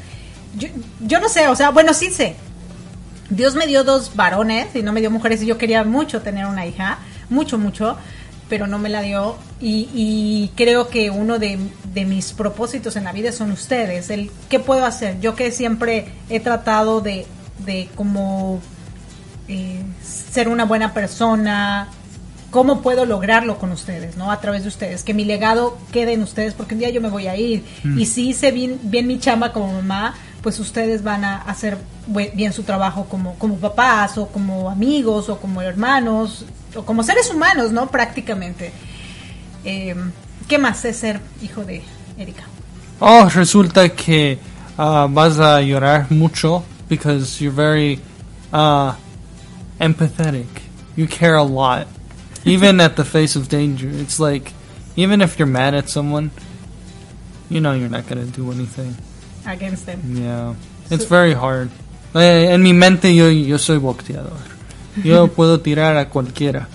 [0.57, 0.69] yo,
[1.01, 2.37] yo no sé, o sea, bueno, sí sé.
[3.31, 6.47] Dios me dio dos varones y no me dio mujeres y yo quería mucho tener
[6.47, 6.99] una hija,
[7.31, 7.97] mucho, mucho,
[8.49, 9.37] pero no me la dio.
[9.61, 11.59] Y, y creo que uno de,
[11.93, 14.11] de, mis propósitos en la vida son ustedes.
[14.11, 15.21] El qué puedo hacer.
[15.21, 17.27] Yo que siempre he tratado de,
[17.65, 18.61] de como
[19.49, 21.89] eh, ser una buena persona,
[22.51, 24.31] cómo puedo lograrlo con ustedes, ¿no?
[24.31, 27.09] A través de ustedes, que mi legado quede en ustedes, porque un día yo me
[27.09, 27.65] voy a ir.
[27.83, 27.99] Mm.
[27.99, 30.15] Y si hice bien, bien mi chamba como mamá,
[30.45, 35.39] pues ustedes van a hacer bien su trabajo como, como papás o como amigos o
[35.41, 36.45] como hermanos
[36.77, 37.91] o como seres humanos, ¿no?
[37.91, 38.71] Prácticamente.
[39.65, 39.97] Eh,
[40.47, 41.83] ¿Qué más es ser hijo de
[42.19, 42.43] Erika?
[43.01, 44.39] Oh, resulta que
[44.77, 47.99] uh, vas a llorar mucho because you're very
[48.53, 48.93] uh,
[49.81, 50.47] empathetic.
[50.95, 51.87] You care a lot,
[52.45, 53.89] even at the face of danger.
[53.89, 54.53] It's like,
[54.95, 56.33] even if you're mad at someone,
[57.49, 58.95] you know you're not to do anything.
[59.47, 60.01] Against them.
[60.17, 60.55] Yeah.
[60.91, 61.71] It's so, very hard.
[62.15, 64.39] Eh, en mi mente yo, yo soy boxeador.
[65.03, 66.69] Yo puedo tirar a cualquiera.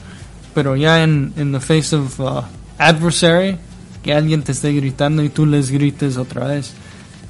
[0.54, 2.42] Pero ya en in the face of uh,
[2.78, 3.58] adversary,
[4.04, 6.74] que alguien te esté gritando y tú les grites otra vez.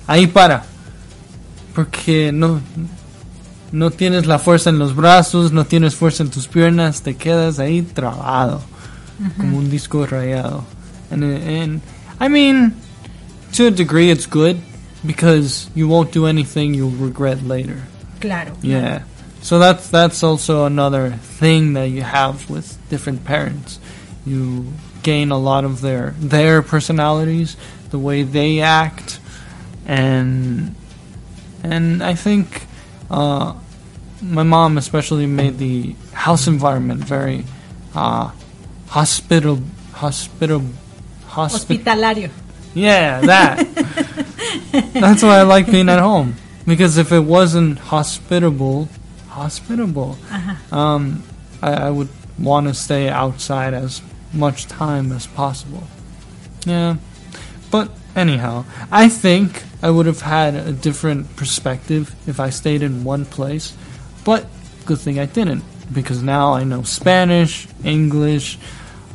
[0.08, 0.64] Ahí para.
[1.76, 2.60] Porque no,
[3.72, 7.60] no tienes la fuerza en los brazos, no tienes fuerza en tus piernas, te quedas
[7.60, 8.62] ahí trabado.
[9.20, 9.38] Uh -huh.
[9.38, 10.64] Como un disco rayado.
[11.12, 11.82] And, and,
[12.20, 12.74] I mean,
[13.56, 14.58] to a degree it's good
[15.06, 17.84] because you won't do anything you'll regret later.
[18.20, 18.56] Claro.
[18.62, 19.04] Yeah.
[19.42, 23.80] So that's that's also another thing that you have with different parents.
[24.26, 27.56] You gain a lot of their their personalities,
[27.90, 29.20] the way they act,
[29.86, 30.76] and
[31.64, 32.68] and I think
[33.10, 33.56] uh,
[34.22, 37.46] my mom especially made the house environment very
[37.96, 38.32] uh,
[38.88, 39.62] hospital
[39.94, 40.62] hospital
[41.30, 42.30] hospi- hospitalario.
[42.74, 44.26] Yeah, that.
[44.72, 46.36] That's why I like being at home
[46.66, 48.88] because if it wasn't hospitable,
[49.28, 50.76] hospitable, uh-huh.
[50.76, 51.24] um,
[51.62, 54.02] I, I would want to stay outside as
[54.34, 55.84] much time as possible.
[56.66, 56.98] Yeah,
[57.72, 63.04] but anyhow, I think I would have had a different perspective if I stayed in
[63.04, 63.76] one place.
[64.24, 64.46] But
[64.86, 68.60] good thing I didn't because now I know Spanish, English.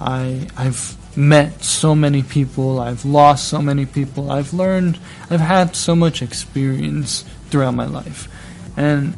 [0.01, 4.98] I I've met so many people, I've lost so many people, I've learned,
[5.31, 8.29] I've had so much experience throughout my life.
[8.77, 9.16] And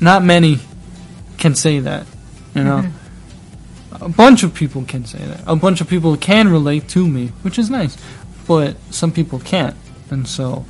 [0.00, 0.58] not many
[1.38, 2.06] can say that,
[2.54, 2.82] you know.
[2.82, 4.04] Mm-hmm.
[4.04, 5.42] A bunch of people can say that.
[5.46, 7.96] A bunch of people can relate to me, which is nice.
[8.48, 9.76] But some people can't.
[10.10, 10.64] And so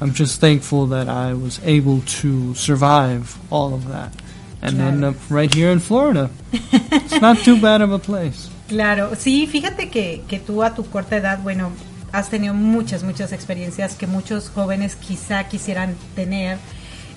[0.00, 4.12] I'm just thankful that I was able to survive all of that
[4.60, 6.30] and end up right here in Florida.
[6.52, 8.48] it's not too bad of a place.
[8.72, 11.72] Claro, sí, fíjate que, que tú a tu corta edad, bueno,
[12.10, 16.56] has tenido muchas, muchas experiencias que muchos jóvenes quizá quisieran tener.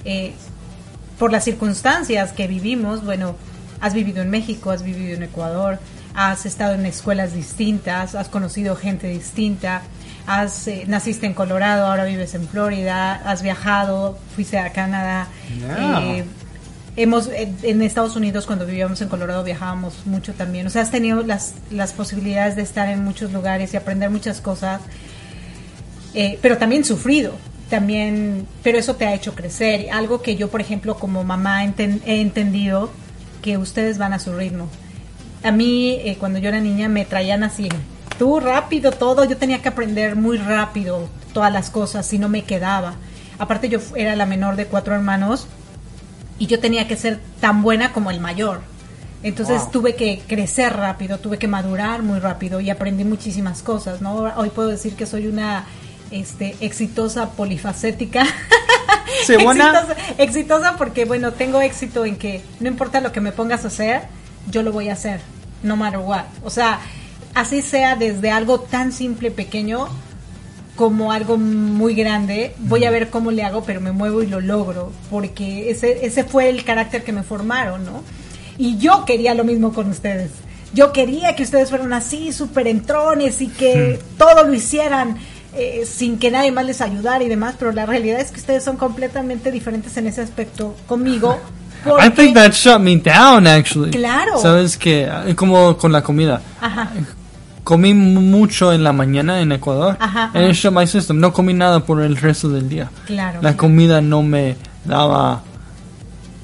[0.03, 0.33] Eh,
[1.17, 3.37] por las circunstancias que vivimos, bueno,
[3.79, 5.79] has vivido en México, has vivido en Ecuador,
[6.13, 9.81] has estado en escuelas distintas, has conocido gente distinta,
[10.27, 15.29] has, eh, naciste en Colorado, ahora vives en Florida, has viajado, fuiste a Canadá.
[16.01, 16.25] Eh,
[16.97, 20.67] hemos en Estados Unidos cuando vivíamos en Colorado viajábamos mucho también.
[20.67, 24.41] O sea has tenido las, las posibilidades de estar en muchos lugares y aprender muchas
[24.41, 24.81] cosas
[26.13, 27.33] eh, pero también sufrido
[27.69, 29.87] también pero eso te ha hecho crecer.
[29.91, 32.89] Algo que yo por ejemplo como mamá he entendido
[33.41, 34.69] que ustedes van a su ritmo.
[35.43, 37.69] A mí eh, cuando yo era niña me traían así
[38.17, 42.43] tú rápido todo yo tenía que aprender muy rápido todas las cosas si no me
[42.43, 42.95] quedaba.
[43.37, 45.49] Aparte yo era la menor de cuatro hermanos
[46.39, 48.61] y yo tenía que ser tan buena como el mayor.
[49.23, 49.71] Entonces wow.
[49.71, 54.15] tuve que crecer rápido, tuve que madurar muy rápido y aprendí muchísimas cosas, ¿no?
[54.35, 55.65] Hoy puedo decir que soy una
[56.11, 58.25] este, exitosa polifacética.
[59.25, 59.71] ¿Sí, buena?
[59.71, 63.69] exitosa, exitosa porque, bueno, tengo éxito en que no importa lo que me pongas a
[63.69, 64.03] hacer,
[64.51, 65.21] yo lo voy a hacer,
[65.63, 66.25] no matter what.
[66.43, 66.79] O sea,
[67.33, 69.87] así sea desde algo tan simple, pequeño,
[70.75, 74.41] como algo muy grande, voy a ver cómo le hago, pero me muevo y lo
[74.41, 78.03] logro, porque ese, ese fue el carácter que me formaron, ¿no?
[78.57, 80.31] Y yo quería lo mismo con ustedes.
[80.73, 85.17] Yo quería que ustedes fueran así, súper entrones y que todo lo hicieran
[85.57, 88.63] eh, sin que nadie más les ayudara y demás, pero la realidad es que ustedes
[88.63, 91.39] son completamente diferentes en ese aspecto conmigo.
[91.85, 93.91] I think that shut me down, actually.
[93.91, 94.37] Claro.
[94.41, 96.41] Sabes que, eh, como con la comida.
[96.59, 96.91] Ajá.
[97.65, 99.97] Comí mucho en la mañana en Ecuador.
[99.99, 100.51] Ajá, ajá.
[100.53, 101.19] shut my system.
[101.19, 102.89] No comí nada por el resto del día.
[103.07, 103.41] Claro.
[103.41, 104.55] La comida no me
[104.85, 105.41] daba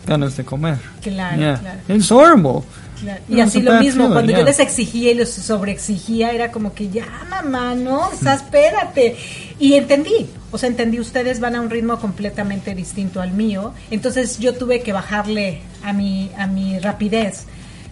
[0.08, 0.78] ganas de comer.
[1.02, 1.60] Claro, Yeah.
[1.60, 1.80] claro.
[1.88, 2.64] It's horrible.
[3.00, 3.22] Claro.
[3.30, 6.74] Y No, así lo mismo, feeling, cuando yo les exigía y les sobreexigía, era como
[6.74, 9.16] que ya, mamá, no, o sea, espérate.
[9.60, 14.40] Y entendí, o sea, entendí, ustedes van a un ritmo completamente distinto al mío, entonces
[14.40, 17.46] yo tuve que bajarle a mi, a mi rapidez.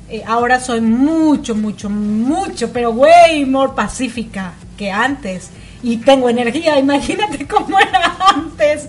[0.10, 5.50] Eh, ahora soy mucho, mucho, mucho, pero way more pacífica que antes.
[5.84, 8.88] Y tengo energía, imagínate cómo era antes.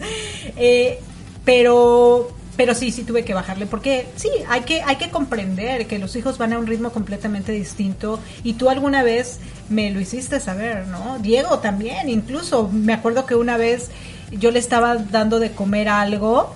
[0.57, 0.99] Eh,
[1.45, 5.99] pero pero sí, sí tuve que bajarle, porque sí, hay que, hay que comprender que
[5.99, 9.41] los hijos van a un ritmo completamente distinto y tú alguna vez
[9.71, 11.19] me lo hiciste saber, ¿no?
[11.21, 13.91] Diego también, incluso, me acuerdo que una vez
[14.31, 16.55] yo le estaba dando de comer algo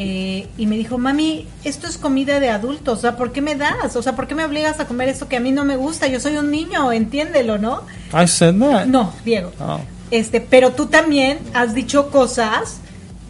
[0.00, 3.56] eh, y me dijo, mami, esto es comida de adultos, o sea, ¿por qué me
[3.56, 3.96] das?
[3.96, 6.06] O sea, ¿por qué me obligas a comer esto que a mí no me gusta?
[6.06, 7.82] Yo soy un niño, entiéndelo, ¿no?
[8.12, 8.86] I said that.
[8.86, 9.50] No, Diego.
[9.60, 9.80] Oh.
[10.12, 12.78] Este, pero tú también has dicho cosas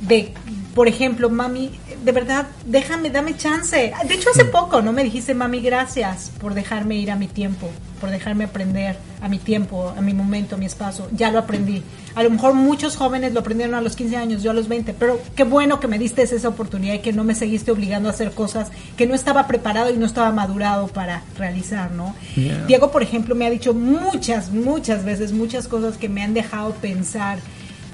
[0.02, 0.34] de,
[0.74, 1.70] por ejemplo, mami,
[2.04, 3.92] de verdad, déjame, dame chance.
[4.06, 4.92] De hecho, hace poco, ¿no?
[4.92, 7.68] Me dijiste, mami, gracias por dejarme ir a mi tiempo,
[8.00, 11.08] por dejarme aprender a mi tiempo, a mi momento, a mi espacio.
[11.12, 11.82] Ya lo aprendí.
[12.14, 14.94] A lo mejor muchos jóvenes lo aprendieron a los 15 años, yo a los 20,
[14.94, 18.12] pero qué bueno que me diste esa oportunidad y que no me seguiste obligando a
[18.12, 22.14] hacer cosas que no estaba preparado y no estaba madurado para realizar, ¿no?
[22.34, 22.64] Yeah.
[22.66, 26.72] Diego, por ejemplo, me ha dicho muchas, muchas veces, muchas cosas que me han dejado
[26.74, 27.38] pensar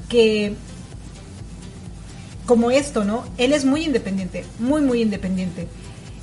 [0.08, 0.54] que
[2.46, 3.24] como esto, ¿no?
[3.38, 5.68] Él es muy independiente, muy, muy independiente.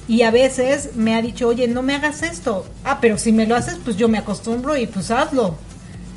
[0.07, 2.65] Y a veces me ha dicho, oye, no me hagas esto.
[2.83, 5.55] Ah, pero si me lo haces, pues yo me acostumbro y pues hazlo.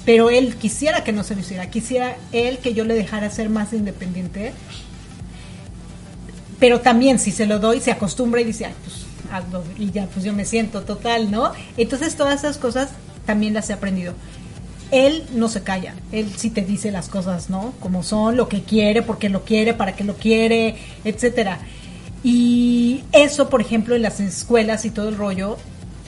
[0.04, 3.48] Pero él quisiera que no se lo hiciera, quisiera él que yo le dejara ser
[3.48, 4.52] más independiente.
[6.58, 9.64] Pero también si se lo doy, se acostumbra y dice, ay, pues hazlo.
[9.78, 11.52] Y ya, pues yo me siento total, ¿no?
[11.76, 12.90] Entonces todas esas cosas
[13.26, 14.14] también las he aprendido
[14.94, 17.74] él no se calla, él sí te dice las cosas, ¿no?
[17.80, 21.58] Como son, lo que quiere, porque lo quiere, para que lo quiere, etcétera.
[22.22, 25.56] Y eso, por ejemplo, en las escuelas y todo el rollo,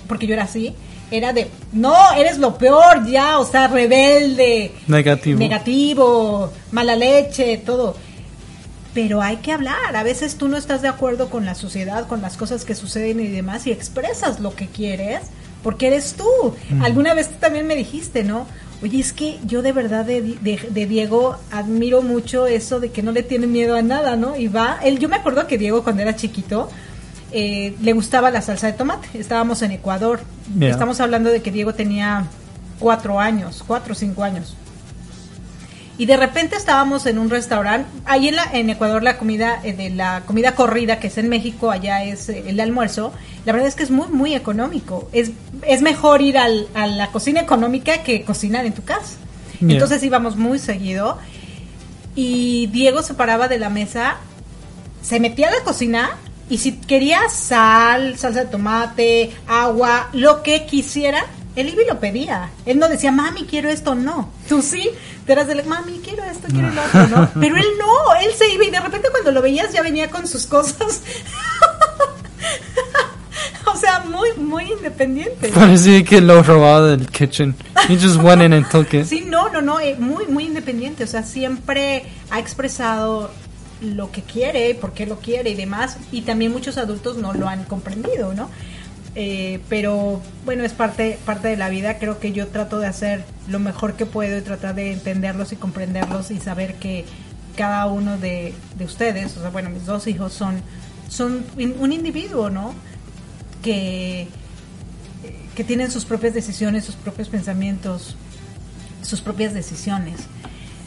[0.09, 0.75] porque yo era así,
[1.11, 5.39] era de, no, eres lo peor ya, o sea, rebelde, Negativo.
[5.39, 7.97] negativo, mala leche, todo.
[8.95, 12.23] Pero hay que hablar, a veces tú no estás de acuerdo con la sociedad, con
[12.23, 15.21] las cosas que suceden y demás, y expresas lo que quieres,
[15.63, 16.55] porque eres tú.
[16.81, 18.47] Alguna vez tú también me dijiste, ¿no?
[18.83, 23.03] Oye, es que yo de verdad de, de, de Diego admiro mucho eso de que
[23.03, 24.37] no le tiene miedo a nada, ¿no?
[24.37, 26.69] Y va, él, yo me acuerdo que Diego cuando era chiquito
[27.33, 29.09] eh, le gustaba la salsa de tomate.
[29.15, 30.21] Estábamos en Ecuador.
[30.59, 30.71] Yeah.
[30.71, 32.27] Estamos hablando de que Diego tenía
[32.79, 34.55] cuatro años, cuatro o cinco años.
[35.99, 39.73] Y de repente estábamos en un restaurante, ahí en, la, en Ecuador la comida eh,
[39.73, 43.13] de la comida corrida, que es en México, allá es eh, el almuerzo,
[43.47, 45.09] la verdad es que es muy, muy económico.
[45.13, 45.31] Es,
[45.63, 49.17] es mejor ir al, a la cocina económica que cocinar en tu casa.
[49.61, 51.19] Entonces íbamos muy seguido
[52.15, 54.17] y Diego se paraba de la mesa,
[55.03, 56.11] se metía a la cocina
[56.49, 61.25] y si quería sal, salsa de tomate, agua, lo que quisiera,
[61.57, 62.51] él iba y lo pedía.
[62.67, 64.31] Él no decía, mami, quiero esto, no.
[64.49, 64.91] Tú sí,
[65.25, 67.31] te eras de, mami, quiero esto, quiero lo otro, ¿no?
[67.41, 70.29] Pero él no, él se iba y de repente cuando lo veías ya venía con
[70.29, 71.03] sus cosas.
[73.67, 75.49] o sea, muy, muy independiente.
[75.49, 77.57] Parecía que lo robaba del kitchen.
[77.89, 79.07] He just went in and took it.
[79.07, 81.05] Sí, no, no, no, eh, muy, muy independiente.
[81.05, 83.31] O sea, siempre ha expresado
[83.81, 85.97] lo que quiere, por qué lo quiere y demás.
[86.13, 88.51] Y también muchos adultos no lo han comprendido, ¿no?
[89.19, 91.99] Eh, pero bueno, es parte, parte de la vida.
[91.99, 95.57] Creo que yo trato de hacer lo mejor que puedo y tratar de entenderlos y
[95.57, 97.07] comprenderlos y saber que
[97.57, 100.61] cada uno de, de ustedes, o sea, bueno, mis dos hijos son,
[101.09, 102.75] son un individuo, ¿no?
[103.63, 104.29] Que,
[105.55, 108.17] que tienen sus propias decisiones, sus propios pensamientos,
[109.01, 110.21] sus propias decisiones.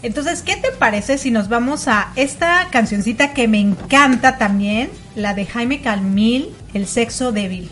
[0.03, 5.34] Entonces, ¿qué te parece si nos vamos a esta cancioncita que me encanta también, la
[5.34, 7.71] de Jaime Calmil, El sexo débil?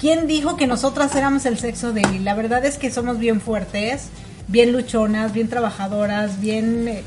[0.00, 2.24] ¿Quién dijo que nosotras éramos el sexo débil?
[2.24, 4.08] La verdad es que somos bien fuertes,
[4.48, 7.02] bien luchonas, bien trabajadoras, bien, eh,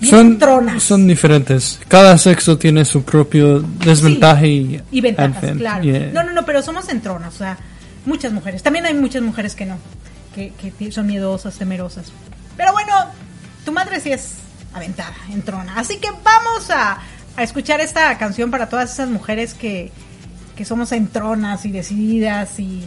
[0.00, 0.82] bien Son, tronas.
[0.82, 1.78] son diferentes.
[1.86, 5.84] Cada sexo tiene su propio desventaja y, y ventajas, claro.
[5.84, 6.10] yeah.
[6.14, 7.58] No, no, no, pero somos entronas, o sea,
[8.06, 8.62] muchas mujeres.
[8.62, 9.76] También hay muchas mujeres que no,
[10.34, 10.52] que,
[10.90, 12.10] son miedosas, temerosas.
[12.56, 12.94] Pero bueno,
[13.66, 14.36] tu madre sí es
[14.72, 15.74] aventada, entrona.
[15.76, 17.00] Así que vamos a,
[17.36, 19.92] a escuchar esta canción para todas esas mujeres que,
[20.56, 22.84] que somos entronas y decididas y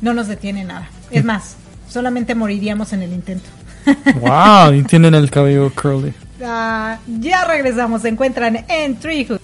[0.00, 0.88] no nos detiene nada.
[1.10, 1.56] Es más,
[1.88, 3.48] solamente moriríamos en el intento.
[4.20, 6.12] wow, y tienen el cabello curly.
[6.42, 9.40] Ah, ya regresamos, se encuentran en Treehood.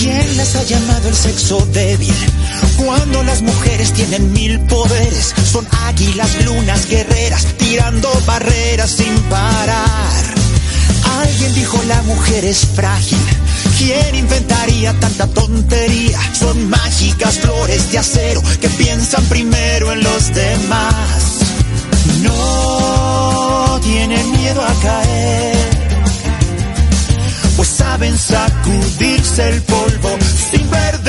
[0.00, 2.33] ¿Quién les ha llamado el sexo débil?
[3.34, 10.24] Las mujeres tienen mil poderes, son águilas, lunas, guerreras, tirando barreras sin parar.
[11.20, 13.18] Alguien dijo la mujer es frágil.
[13.76, 16.16] ¿Quién inventaría tanta tontería?
[16.32, 21.40] Son mágicas flores de acero que piensan primero en los demás.
[22.22, 25.70] No tienen miedo a caer,
[27.56, 30.16] pues saben sacudirse el polvo
[30.52, 31.03] sin perder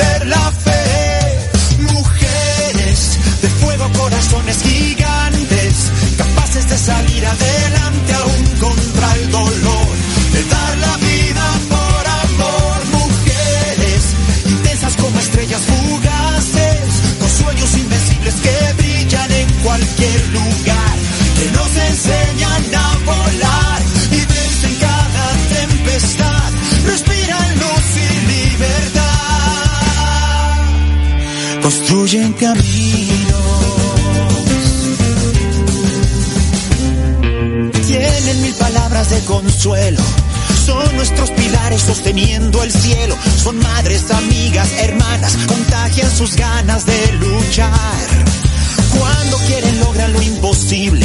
[32.06, 32.62] construyen caminos,
[37.84, 40.00] tienen mil palabras de consuelo.
[40.64, 43.16] Son nuestros pilares sosteniendo el cielo.
[43.42, 47.72] Son madres, amigas, hermanas, contagian sus ganas de luchar.
[48.96, 51.04] Cuando quieren logran lo imposible.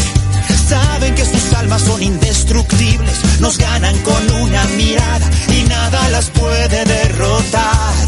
[0.69, 3.39] Saben que sus almas son indestructibles.
[3.39, 8.00] Nos ganan con una mirada y nada las puede derrotar.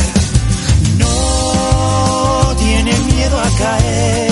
[3.39, 4.31] A caer.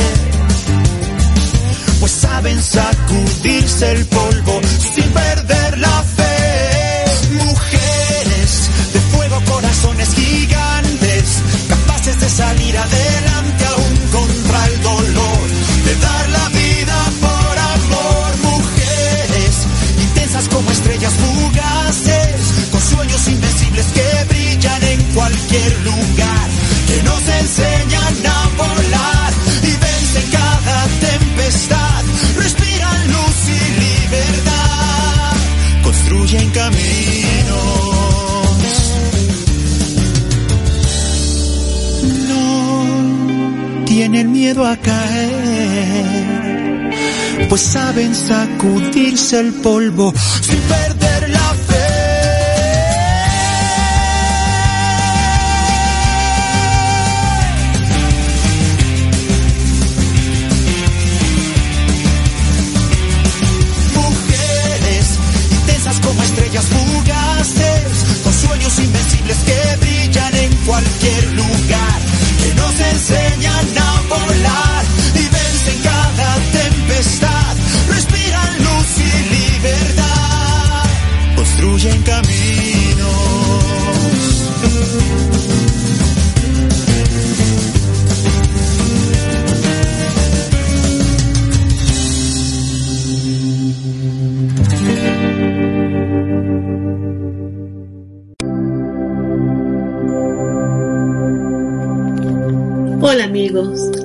[1.99, 4.61] Pues saben sacudirse el polvo
[4.93, 7.35] sin perder la fe.
[7.45, 11.25] Mujeres de fuego, corazones gigantes,
[11.67, 15.41] capaces de salir adelante aún contra el dolor,
[15.85, 18.37] de dar la vida por amor.
[18.51, 19.53] Mujeres
[19.99, 26.49] intensas como estrellas fugaces, con sueños invencibles que brillan en cualquier lugar,
[26.87, 28.00] que nos enseñan
[44.01, 46.25] tienen miedo a caer,
[47.49, 50.59] pues saben sacudirse el polvo sin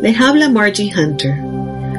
[0.06, 1.36] les habla Margie Hunter.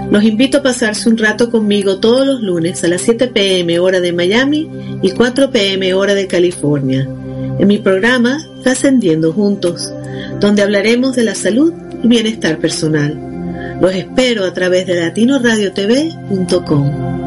[0.09, 3.99] Los invito a pasarse un rato conmigo todos los lunes a las 7 pm hora
[3.99, 7.05] de Miami y 4 pm hora de California,
[7.59, 9.91] en mi programa Trascendiendo Juntos,
[10.39, 13.77] donde hablaremos de la salud y bienestar personal.
[13.81, 17.26] Los espero a través de latinoradiotv.com.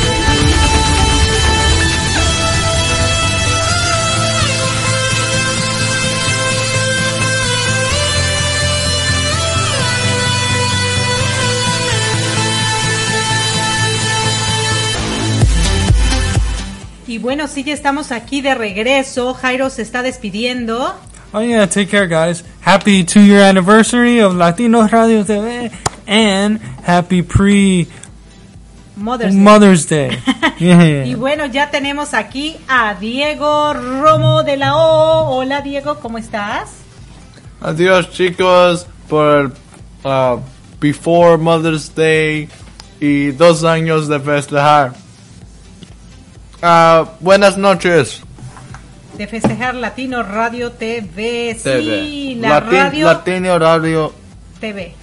[17.21, 19.33] Bueno, sí, ya estamos aquí de regreso.
[19.33, 20.93] Jairo se está despidiendo.
[21.33, 22.43] Oh yeah, take care, guys.
[22.61, 25.71] Happy two-year anniversary of Latino Radio TV,
[26.05, 27.87] and happy pre
[28.97, 29.41] Mother's Day.
[29.41, 30.17] Mother's Day.
[30.61, 31.05] Yeah.
[31.05, 35.37] Y bueno, ya tenemos aquí a Diego Romo de la O.
[35.37, 36.69] Hola Diego, ¿cómo estás?
[37.61, 39.53] Adiós chicos por
[40.03, 40.39] uh,
[40.79, 42.47] Before Mother's Day
[42.99, 44.93] y dos años de festejar.
[46.61, 48.21] Ah, buenas noches.
[49.17, 51.57] De festejar Latino Radio TV.
[51.59, 54.13] Sí, la radio Latino Radio.
[54.59, 54.93] TV.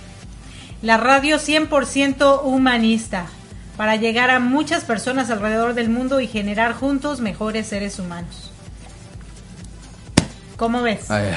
[0.83, 3.27] La radio 100% humanista.
[3.77, 8.51] Para llegar a muchas personas alrededor del mundo y generar juntos mejores seres humanos.
[10.57, 11.11] ¿Cómo ves?
[11.11, 11.31] Ay,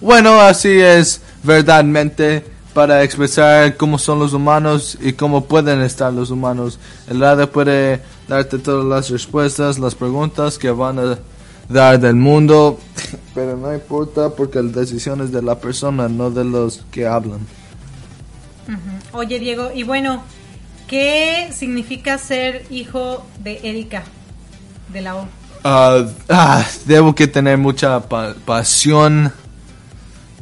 [0.00, 2.44] Bueno, así es verdaderamente
[2.78, 6.78] para expresar cómo son los humanos y cómo pueden estar los humanos.
[7.08, 11.18] El radio puede darte todas las respuestas, las preguntas que van a
[11.68, 12.78] dar del mundo,
[13.34, 17.40] pero no importa porque la decisión es de la persona, no de los que hablan.
[19.10, 20.22] Oye Diego, y bueno,
[20.86, 24.04] ¿qué significa ser hijo de Erika
[24.92, 25.26] de la O?
[25.64, 29.32] Ah, ah, debo que tener mucha pa- pasión.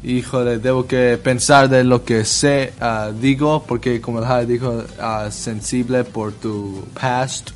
[0.06, 5.32] Híjole, debo que pensar de lo que sé, ah, digo, porque como el dijo, ah,
[5.32, 7.50] sensible por tu past,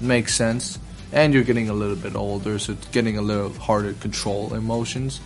[0.00, 0.80] makes sense.
[1.12, 4.54] And you're getting a little bit older, so it's getting a little harder to control
[4.54, 5.20] emotions.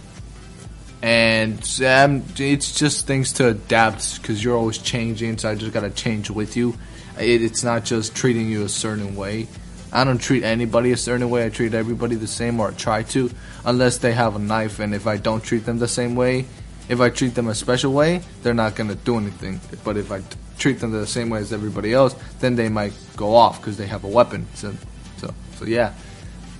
[1.00, 5.88] And um, it's just things to adapt because you're always changing, so I just gotta
[5.88, 6.74] change with you.
[7.18, 9.48] It, it's not just treating you a certain way.
[9.90, 11.46] I don't treat anybody a certain way.
[11.46, 13.30] I treat everybody the same, or I try to,
[13.64, 14.80] unless they have a knife.
[14.80, 16.44] And if I don't treat them the same way,
[16.88, 19.60] if I treat them a special way, they're not gonna do anything.
[19.84, 20.20] But if I
[20.58, 23.86] treat them the same way as everybody else, then they might go off because they
[23.86, 24.46] have a weapon.
[24.54, 24.72] So,
[25.20, 25.92] so, so yeah.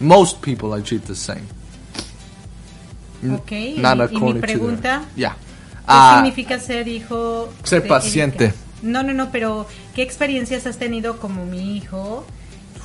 [0.01, 1.47] Most people I treat the same.
[3.23, 5.33] N- Ok, y- not y mi to their- pregunta, Yeah.
[5.33, 7.49] ¿Qué Ah, significa ser hijo?
[7.65, 8.45] ser paciente.
[8.45, 8.59] Erika?
[8.83, 12.25] No, no, no, pero ¿qué experiencias has tenido como mi hijo?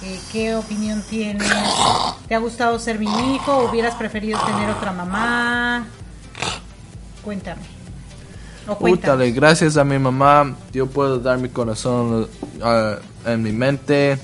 [0.02, 1.48] Eh, ¿Qué opinión tienes?
[2.28, 3.52] ¿Te ha gustado ser mi hijo?
[3.58, 5.86] ¿O ¿Hubieras preferido tener otra mamá?
[8.80, 9.32] Cuéntame.
[9.32, 12.28] Gracias a mi mamá, yo puedo dar mi corazón
[12.62, 14.18] ah, en mi mente.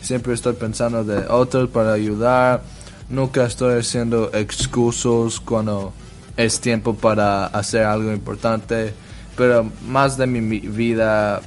[0.00, 2.62] Siempre estoy pensando de otros para ayudar.
[3.08, 5.92] Nunca estoy haciendo excusas cuando
[6.36, 8.94] es tiempo para hacer algo importante.
[9.36, 11.40] Pero más de mi, vida,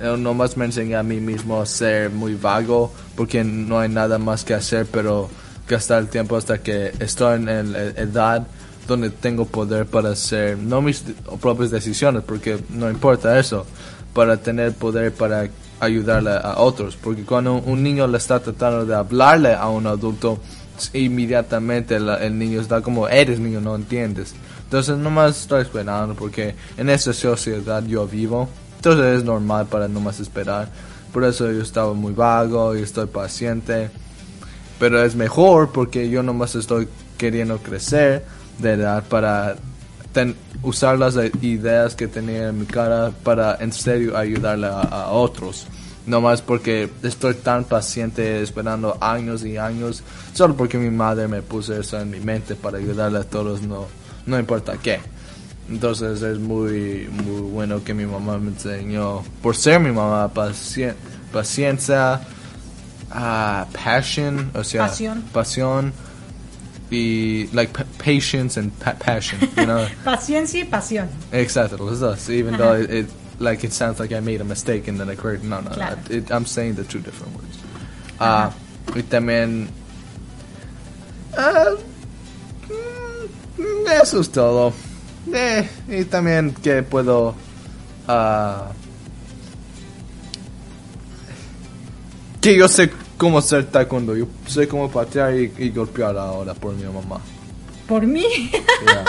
[0.00, 4.18] eh, nomás me enseñé a mí mismo a ser muy vago porque no hay nada
[4.18, 5.30] más que hacer, pero
[5.68, 8.46] gastar el tiempo hasta que estoy en la edad
[8.86, 11.02] donde tengo poder para hacer, no mis
[11.40, 13.64] propias decisiones, porque no importa eso,
[14.12, 15.48] para tener poder para
[15.80, 16.96] ayudarle a otros.
[16.96, 20.38] Porque cuando un niño le está tratando de hablarle a un adulto,
[20.92, 24.34] inmediatamente la- el niño está como, eres niño, no entiendes.
[24.64, 28.48] Entonces nomás estoy esperando porque en esa sociedad yo vivo.
[28.76, 30.68] Entonces es normal para nomás esperar.
[31.12, 33.90] Por eso yo estaba muy vago y estoy paciente.
[34.78, 38.24] Pero es mejor porque yo nomás estoy queriendo crecer
[38.58, 39.56] de edad para
[40.12, 45.08] ten- usar las ideas que tenía en mi cara para en serio ayudarle a, a
[45.10, 45.66] otros.
[46.06, 50.02] No más porque estoy tan paciente esperando años y años,
[50.34, 53.86] solo porque mi madre me puso eso en mi mente para ayudarle a todos, no,
[54.26, 55.00] no importa qué.
[55.70, 60.94] Entonces es muy, muy bueno que mi mamá me enseñó, por ser mi mamá, pacien-
[61.32, 62.20] paciencia,
[63.10, 65.22] ah, passion, o sea, Pasión.
[65.32, 65.92] pasión
[66.94, 69.86] y like pa- patience and pa- passion, you know.
[70.04, 71.08] Paciencia y pasión.
[71.32, 72.28] Exactly, los dos.
[72.30, 72.58] Even Ajá.
[72.58, 73.06] though it, it
[73.40, 75.48] like it sounds like I made a mistake and then I corrected.
[75.50, 75.96] No, no, Claro.
[76.08, 76.16] no.
[76.16, 77.58] It, I'm saying the two different words.
[78.20, 78.52] Ah,
[78.94, 79.68] y también.
[81.36, 81.74] ah,
[83.58, 84.72] mm, eso es todo.
[85.32, 87.34] Eh, y también que puedo.
[88.06, 88.70] ah,
[92.40, 94.16] que yo sé cómo ser taekwondo.
[94.16, 97.20] Yo sé cómo patear y, y golpear ahora por mi mamá.
[97.86, 98.24] ¿Por mí?
[98.50, 99.04] Yeah.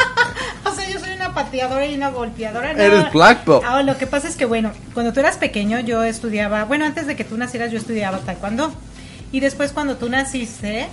[0.71, 2.73] o sea, yo soy una pateadora y una golpeadora.
[2.73, 2.81] No.
[2.81, 3.63] Eres black belt.
[3.65, 7.07] Ah, lo que pasa es que, bueno, cuando tú eras pequeño, yo estudiaba, bueno, antes
[7.07, 8.73] de que tú nacieras, yo estudiaba taekwondo.
[9.31, 10.87] Y después, cuando tú naciste,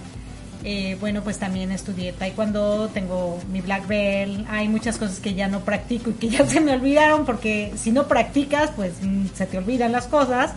[0.65, 5.49] Eh, bueno, pues también estudié taekwondo, tengo mi black belt, hay muchas cosas que ya
[5.49, 9.47] no practico y que ya se me olvidaron porque si no practicas, pues mm, se
[9.47, 10.53] te olvidan las cosas.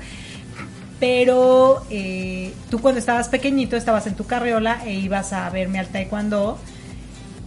[1.08, 5.86] Pero eh, tú cuando estabas pequeñito estabas en tu carriola e ibas a verme al
[5.90, 6.58] taekwondo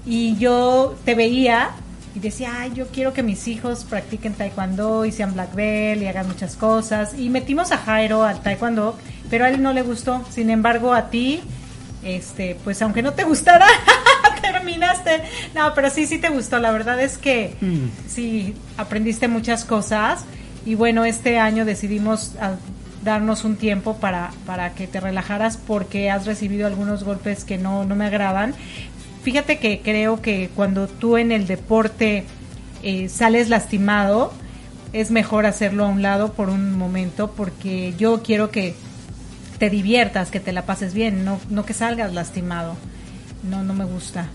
[0.07, 1.71] y yo te veía
[2.15, 6.07] y decía, ay, yo quiero que mis hijos practiquen taekwondo y sean black belt y
[6.07, 7.19] hagan muchas cosas.
[7.19, 8.97] Y metimos a Jairo al taekwondo,
[9.29, 10.23] pero a él no le gustó.
[10.31, 11.41] Sin embargo, a ti
[12.05, 13.67] este, pues aunque no te gustara,
[14.41, 15.21] terminaste.
[15.57, 16.61] No, pero sí, sí te gustó.
[16.61, 17.89] La verdad es que Mm.
[18.09, 20.21] sí, aprendiste muchas cosas.
[20.65, 22.53] Y bueno, este año decidimos ah,
[23.09, 27.85] darnos un tiempo para, para que te relajaras porque has recibido algunos golpes que no,
[27.85, 28.55] no me agradan.
[29.23, 32.25] Fíjate que creo que cuando tú en el deporte
[32.83, 34.33] eh, sales lastimado,
[34.93, 38.75] es mejor hacerlo a un lado por un momento porque yo quiero que
[39.59, 42.77] te diviertas, que te la pases bien, no, no que salgas lastimado.
[43.43, 44.29] No, no me gusta.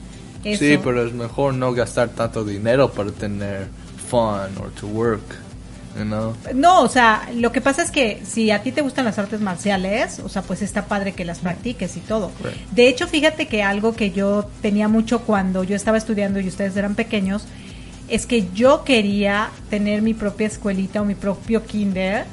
[0.43, 0.59] Eso.
[0.59, 3.67] Sí, pero es mejor no gastar tanto dinero para tener
[4.09, 5.24] fun or to work,
[6.01, 6.35] know?
[6.53, 9.41] No, o sea, lo que pasa es que si a ti te gustan las artes
[9.41, 12.31] marciales, o sea, pues está padre que las practiques y todo.
[12.43, 12.55] Right.
[12.71, 16.75] De hecho, fíjate que algo que yo tenía mucho cuando yo estaba estudiando y ustedes
[16.75, 17.45] eran pequeños,
[18.09, 22.25] es que yo quería tener mi propia escuelita o mi propio kinder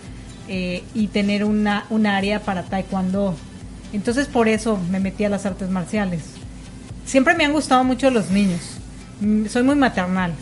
[0.48, 3.34] eh, y tener una, un área para taekwondo.
[3.92, 6.22] Entonces por eso me metí a las artes marciales.
[7.04, 8.61] Siempre me han gustado mucho los niños.
[9.20, 10.32] Mm, Soy muy maternal.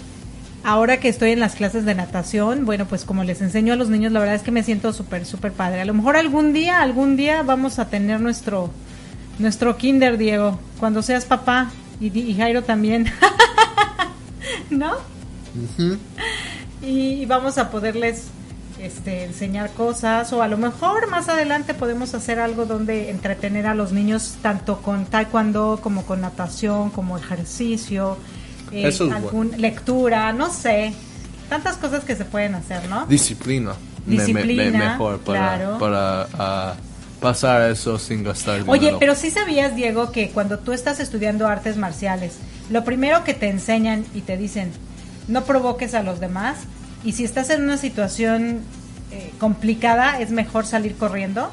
[0.65, 3.89] Ahora que estoy en las clases de natación, bueno, pues como les enseño a los
[3.89, 5.81] niños, la verdad es que me siento súper, súper padre.
[5.81, 8.71] A lo mejor algún día, algún día vamos a tener nuestro,
[9.39, 13.07] nuestro kinder, Diego, cuando seas papá y, y Jairo también.
[14.71, 14.93] ¿No?
[16.83, 18.27] y, y vamos a poderles
[18.81, 23.75] este, enseñar cosas o a lo mejor más adelante podemos hacer algo donde entretener a
[23.75, 28.17] los niños tanto con taekwondo como con natación, como ejercicio,
[28.73, 30.93] eh, Eso es algún, lectura, no sé,
[31.49, 33.07] tantas cosas que se pueden hacer, ¿no?
[33.07, 33.73] Disciplina.
[34.07, 35.79] Me- me- me- Disciplina, mejor para, claro.
[35.79, 36.75] para ah,
[37.21, 38.99] pasar eso sin gastar Oye, dinero.
[38.99, 42.35] pero sí sabías, Diego, que cuando tú estás estudiando artes marciales,
[42.71, 44.71] lo primero que te enseñan y te dicen,
[45.27, 46.57] no provoques a los demás,
[47.05, 48.61] y si estás en una situación
[49.11, 51.51] eh, complicada, es mejor salir corriendo.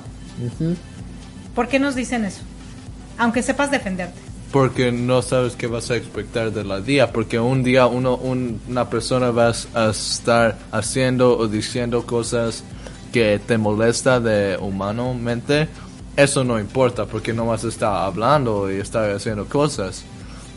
[1.54, 2.42] ¿Por qué nos dicen eso?
[3.18, 4.20] Aunque sepas defenderte.
[4.56, 7.12] Porque no sabes qué vas a expectar de la día.
[7.12, 12.64] Porque un día uno, un- una persona va a estar haciendo o diciendo cosas
[13.12, 15.68] que te molesta de humanamente.
[16.16, 20.04] Eso no importa porque no vas a estar hablando y estar haciendo cosas.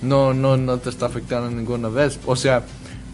[0.00, 2.20] No, no, no te está afectando ninguna vez.
[2.24, 2.62] O sea,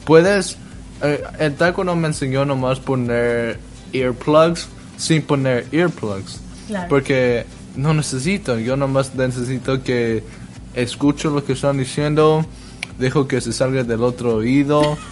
[0.05, 0.59] puedes...
[1.03, 3.59] eh, el taekwondo me enseñó nomás poner
[3.95, 4.69] earplugs
[4.99, 6.41] sin poner earplugs.
[6.69, 6.89] Claro.
[6.91, 10.23] Porque no necesito, yo nomás necesito que
[10.75, 12.45] escucho lo que están diciendo,
[12.99, 14.97] dejo que se salga del otro oído.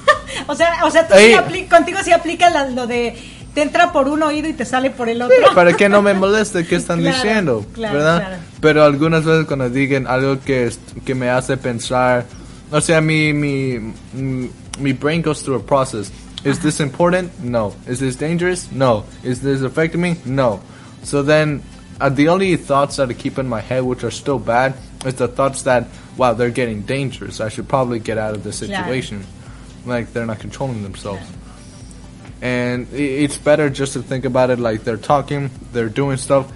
[0.49, 3.15] O sea, o sea tú sí contigo sí aplica la- lo de
[3.55, 5.37] te entra por un oído y te sale por el otro.
[5.55, 8.19] para que no me moleste qué están Claro, diciendo, claro, ¿verdad?
[8.21, 8.37] claro.
[8.61, 10.73] Pero algunas veces cuando digan algo que,
[11.05, 12.25] que me hace pensar,
[12.71, 13.79] o sea, mi, mi,
[14.15, 14.51] mi,
[14.81, 16.11] mi brain goes through a process.
[16.45, 17.31] Is this important?
[17.41, 17.75] No.
[17.87, 18.73] Is this dangerous?
[18.73, 19.05] No.
[19.23, 20.17] Is this affecting me?
[20.25, 20.61] No.
[21.05, 21.63] So then,
[22.01, 24.73] uh, the only thoughts that I keep in my head, which are still bad,
[25.05, 27.41] is the thoughts that, wow, they're getting dangerous.
[27.41, 29.27] I should probably get out of this situation.
[29.85, 31.23] Like, they're not controlling themselves.
[32.41, 36.53] And it's better just to think about it like they're talking, they're doing stuff,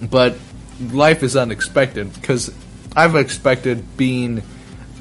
[0.00, 0.36] but
[0.80, 2.50] life is unexpected because
[2.94, 4.42] I've expected being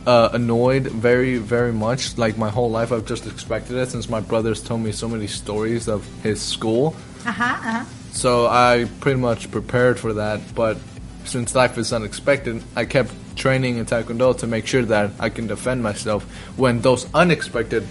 [0.06, 2.18] uh, annoyed very, very much.
[2.18, 5.28] Like my whole life, I've just expected it since my brother's told me so many
[5.28, 6.96] stories of his school.
[7.24, 7.86] Ajá, ajá.
[8.12, 10.42] So I pretty much prepared for that.
[10.54, 10.78] But
[11.26, 15.48] since life is unexpected, I kept training in Taekwondo to make sure that I can
[15.48, 16.24] defend myself
[16.58, 17.84] when those unexpected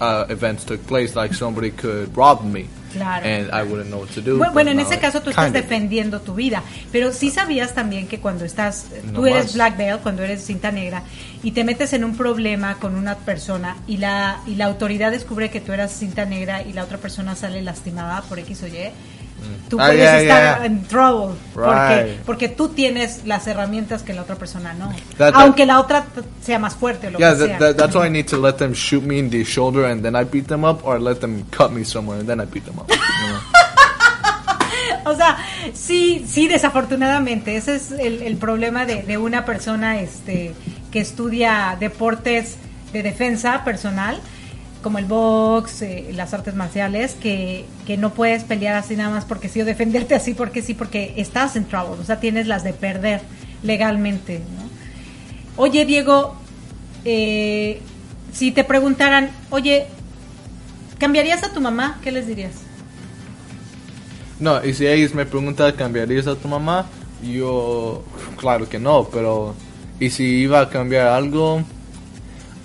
[0.00, 2.66] uh, events took place, like somebody could rob me.
[2.92, 3.24] Claro.
[3.24, 4.36] And I wouldn't know what to do.
[4.38, 8.08] Bu- but Bueno, en ese caso tú estás defendiendo tu vida, pero sí sabías también
[8.08, 9.54] que cuando estás, tú eres más.
[9.54, 11.04] black belt, cuando eres cinta negra
[11.44, 15.50] y te metes en un problema con una persona y la y la autoridad descubre
[15.50, 18.90] que tú eras cinta negra y la otra persona sale lastimada por X o Y,
[19.68, 20.66] tú Ah, puedes yeah, estar yeah.
[20.66, 22.20] en trouble porque Right.
[22.24, 24.88] porque tú tienes las herramientas que la otra persona no,
[25.18, 26.04] That- that- aunque la otra
[26.42, 27.58] sea más fuerte o lo Yeah, que sea.
[27.58, 30.02] that, that, that's why I need to let them shoot me in the shoulder and
[30.02, 32.64] then I beat them up, or let them cut me somewhere and then I beat
[32.64, 32.88] them up.
[32.90, 33.38] you know?
[35.06, 35.38] O sea,
[35.72, 40.54] sí, sí, desafortunadamente, ese es el, el problema de, de una persona este,
[40.92, 42.56] que estudia deportes
[42.92, 44.20] de defensa personal.
[44.82, 49.24] Como el box, eh, las artes marciales, que, que no puedes pelear así nada más
[49.24, 52.64] porque sí o defenderte así porque sí, porque estás en trouble, o sea, tienes las
[52.64, 53.20] de perder
[53.62, 54.70] legalmente, ¿no?
[55.62, 56.36] Oye, Diego,
[57.04, 57.80] eh,
[58.32, 59.86] si te preguntaran, oye,
[60.98, 61.98] ¿cambiarías a tu mamá?
[62.02, 62.52] ¿Qué les dirías?
[64.38, 66.86] No, y si ellos me preguntan, ¿cambiarías a tu mamá?
[67.22, 68.02] Yo,
[68.36, 69.54] claro que no, pero...
[69.98, 71.62] ¿Y si iba a cambiar algo?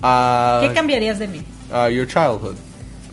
[0.01, 1.43] a ¿Qué cambiarías de mí?
[1.71, 2.57] Uh, your childhood.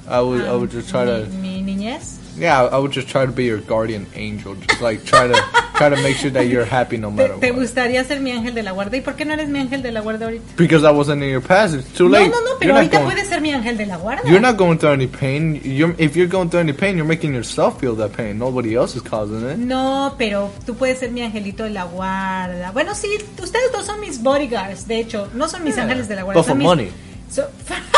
[0.08, 1.26] I would, I would just try to...
[1.40, 2.18] ¿Mi, mi niñez?
[2.38, 4.54] Yeah, I would just try to be your guardian angel.
[4.54, 5.34] Just like try to
[5.76, 7.60] try to make sure that you're happy no ¿Te, matter te what.
[7.60, 8.96] gustaría ser mi ángel de la guarda?
[8.96, 10.42] ¿Y por qué no eres mi ángel de la guarda ahorita?
[10.56, 11.74] Because I wasn't in your past.
[11.74, 12.30] It's too No, late.
[12.30, 14.22] no, no, You're pero not ahorita going- puedes ser mi ángel de la guarda.
[14.24, 15.60] You're not going through any pain.
[15.62, 18.38] You're, if you're going through any pain, you're making yourself feel that pain.
[18.38, 19.58] Nobody else is causing it.
[19.58, 22.72] No, pero tú puedes ser mi angelito de la guarda.
[22.72, 23.08] Bueno, sí,
[23.42, 26.40] ustedes dos son mis bodyguards, de hecho, no son mis Yeah, ángeles de la guarda.
[26.40, 26.90] but for mis, money.
[27.30, 27.48] so-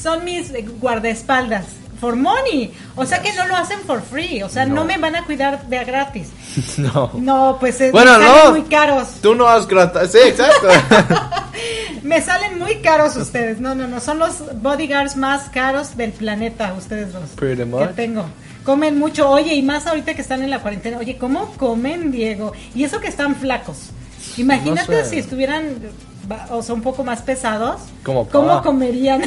[0.00, 1.64] son mis eh, guardaespaldas.
[2.00, 2.72] For money.
[2.96, 4.42] O sea que no lo hacen for free.
[4.42, 4.84] O sea, no, No.
[4.86, 6.28] me van a cuidar de a gratis.
[6.78, 7.10] no.
[7.14, 8.50] No, pues es, Bueno, me salen no.
[8.52, 9.08] muy caros.
[9.20, 10.06] Tú no has grata.
[10.08, 10.68] Sí, exacto.
[12.02, 13.60] Me salen muy caros ustedes.
[13.60, 14.00] No, no, no.
[14.00, 17.28] Son los bodyguards más caros del planeta, ustedes dos.
[17.36, 17.90] Pretty que much.
[17.94, 18.24] tengo.
[18.64, 20.96] Comen mucho, oye, y más ahorita que están en la cuarentena.
[20.98, 22.52] Oye, ¿cómo comen, Diego?
[22.74, 23.90] Y eso que están flacos.
[24.38, 25.10] Imagínate No sé.
[25.10, 25.76] si estuvieran,
[26.50, 27.80] o sea, un poco más pesados.
[28.02, 28.62] Como ¿Cómo pa.
[28.62, 29.22] comerían?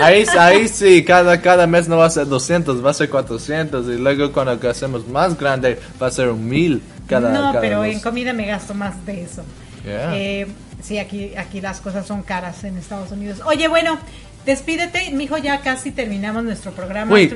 [0.00, 3.86] Ahí, ahí sí, cada, cada mes no va a ser 200, va a ser 400.
[3.88, 7.82] Y luego cuando hacemos más grande, va a ser un mil cada no, cada pero
[7.82, 7.96] mes.
[7.96, 9.42] en comida me gasto más de eso.
[9.84, 10.16] Yeah.
[10.16, 10.46] Eh,
[10.82, 13.40] sí, aquí, aquí las cosas son caras en Estados Unidos.
[13.44, 13.98] Oye, bueno,
[14.46, 17.12] despídete, mijo, ya casi terminamos nuestro programa.
[17.12, 17.32] Wait,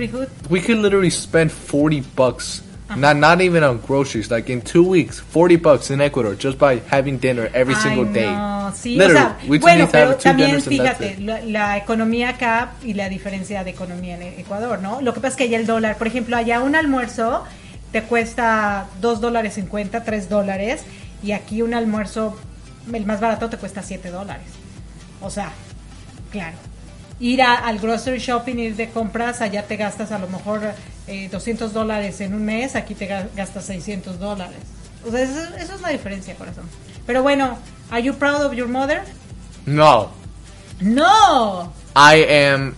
[0.48, 2.62] we could literally spend 40 bucks,
[2.94, 6.80] not not even on groceries, like in two weeks, 40 bucks in Ecuador just by
[6.88, 8.30] having dinner every Ay, single day.
[8.30, 10.66] no, sí, o literally, sea, we just bueno, need to have pero two también dinners
[10.68, 15.00] and that's fíjate, la, la economía acá y la diferencia de economía en Ecuador, ¿no?
[15.00, 17.42] Lo que pasa es que allá el dólar, por ejemplo, allá un almuerzo
[17.90, 20.82] te cuesta 2 dólares 50, 3 dólares,
[21.22, 22.36] y aquí un almuerzo,
[22.92, 24.46] el más barato te cuesta 7 dólares.
[25.20, 25.50] O sea,
[26.30, 26.56] claro.
[27.18, 30.60] Ir a- al grocery shopping, ir de compras, allá te gastas a lo mejor
[31.06, 34.58] eh, 200 dólares en un mes, aquí te ga- gastas 600 dólares.
[35.06, 36.64] O sea, eso, eso es la diferencia, corazón.
[37.06, 37.58] Pero bueno,
[37.90, 39.02] ¿are you proud of your mother?
[39.66, 40.10] No,
[40.80, 41.72] No.
[41.94, 42.74] I am.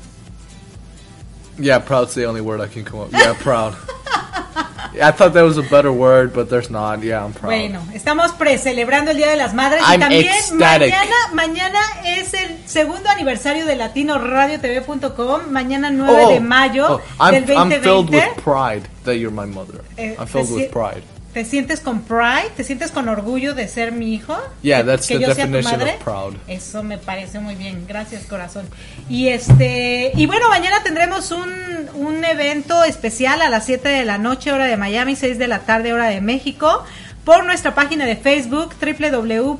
[1.58, 3.12] Yeah, proud's the only word I can come up.
[3.12, 3.74] Yeah, proud.
[5.02, 7.02] I thought there was a better word, but there's not.
[7.02, 7.50] Yeah, I'm proud.
[7.52, 10.90] Bueno, estamos pre-celebrando el Día de las Madres y I'm también ecstatic.
[10.90, 17.32] mañana, mañana es el segundo aniversario de latinoradiotv.com, mañana 9 Oh, de mayo oh, I'm,
[17.34, 17.80] del I'm 2020.
[17.82, 19.82] filled with pride that you're my mother.
[19.96, 21.02] Eh, I'm filled si- with pride.
[21.38, 22.50] ¿Te sientes con pride?
[22.56, 24.36] ¿Te sientes con orgullo de ser mi hijo?
[24.60, 25.94] Yeah, that's que the yo sea tu definition madre.
[25.94, 26.34] of proud.
[26.48, 27.84] Eso me parece muy bien.
[27.86, 28.66] Gracias, corazón.
[29.08, 31.48] Y este y bueno, mañana tendremos un,
[31.94, 35.60] un evento especial a las 7 de la noche, hora de Miami, 6 de la
[35.60, 36.82] tarde, hora de México,
[37.22, 39.58] por nuestra página de Facebook, www.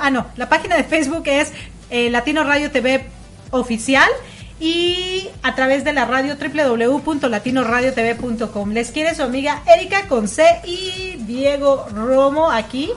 [0.00, 1.50] Ah, no, la página de Facebook es
[1.90, 3.06] eh, Latino Radio TV
[3.50, 4.08] Oficial
[4.60, 8.72] y a través de la radio www.latinoradiotv.com.
[8.72, 12.90] Les quiere su amiga Erika Conce y Diego Romo aquí,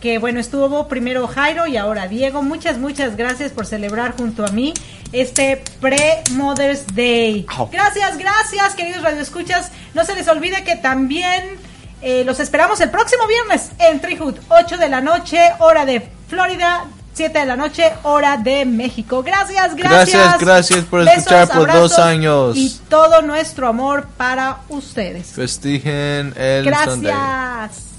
[0.00, 2.42] que bueno, estuvo primero Jairo y ahora Diego.
[2.42, 4.72] Muchas, muchas gracias por celebrar junto a mí
[5.12, 7.44] este pre-Mother's Day.
[7.48, 7.68] Au.
[7.70, 9.70] Gracias, gracias, queridos radioescuchas.
[9.94, 11.58] No se les olvide que también
[12.00, 16.86] eh, los esperamos el próximo viernes en Treehood, 8 de la noche, hora de Florida.
[17.14, 19.22] 7 de la noche, hora de México.
[19.22, 20.12] Gracias, gracias.
[20.12, 22.56] Gracias, gracias por Besos, escuchar por dos años.
[22.56, 25.28] Y todo nuestro amor para ustedes.
[25.28, 27.12] Festijen el Sunday.
[27.12, 27.92] Gracias.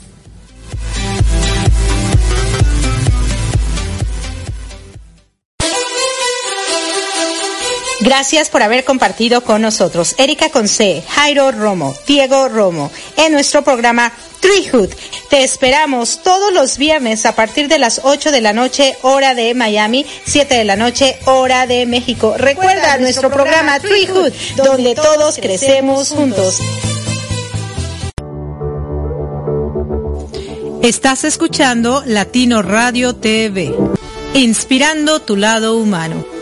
[8.04, 14.12] Gracias por haber compartido con nosotros Erika Conce, Jairo Romo, Diego Romo en nuestro programa
[14.44, 14.90] Treehood.
[15.30, 19.54] Te esperamos todos los viernes a partir de las 8 de la noche, hora de
[19.54, 22.36] Miami, 7 de la noche, hora de México.
[22.38, 26.60] Recuerda nuestro programa Treehood, donde todos crecemos juntos.
[30.82, 33.74] Estás escuchando Latino Radio TV,
[34.34, 36.33] inspirando tu lado humano.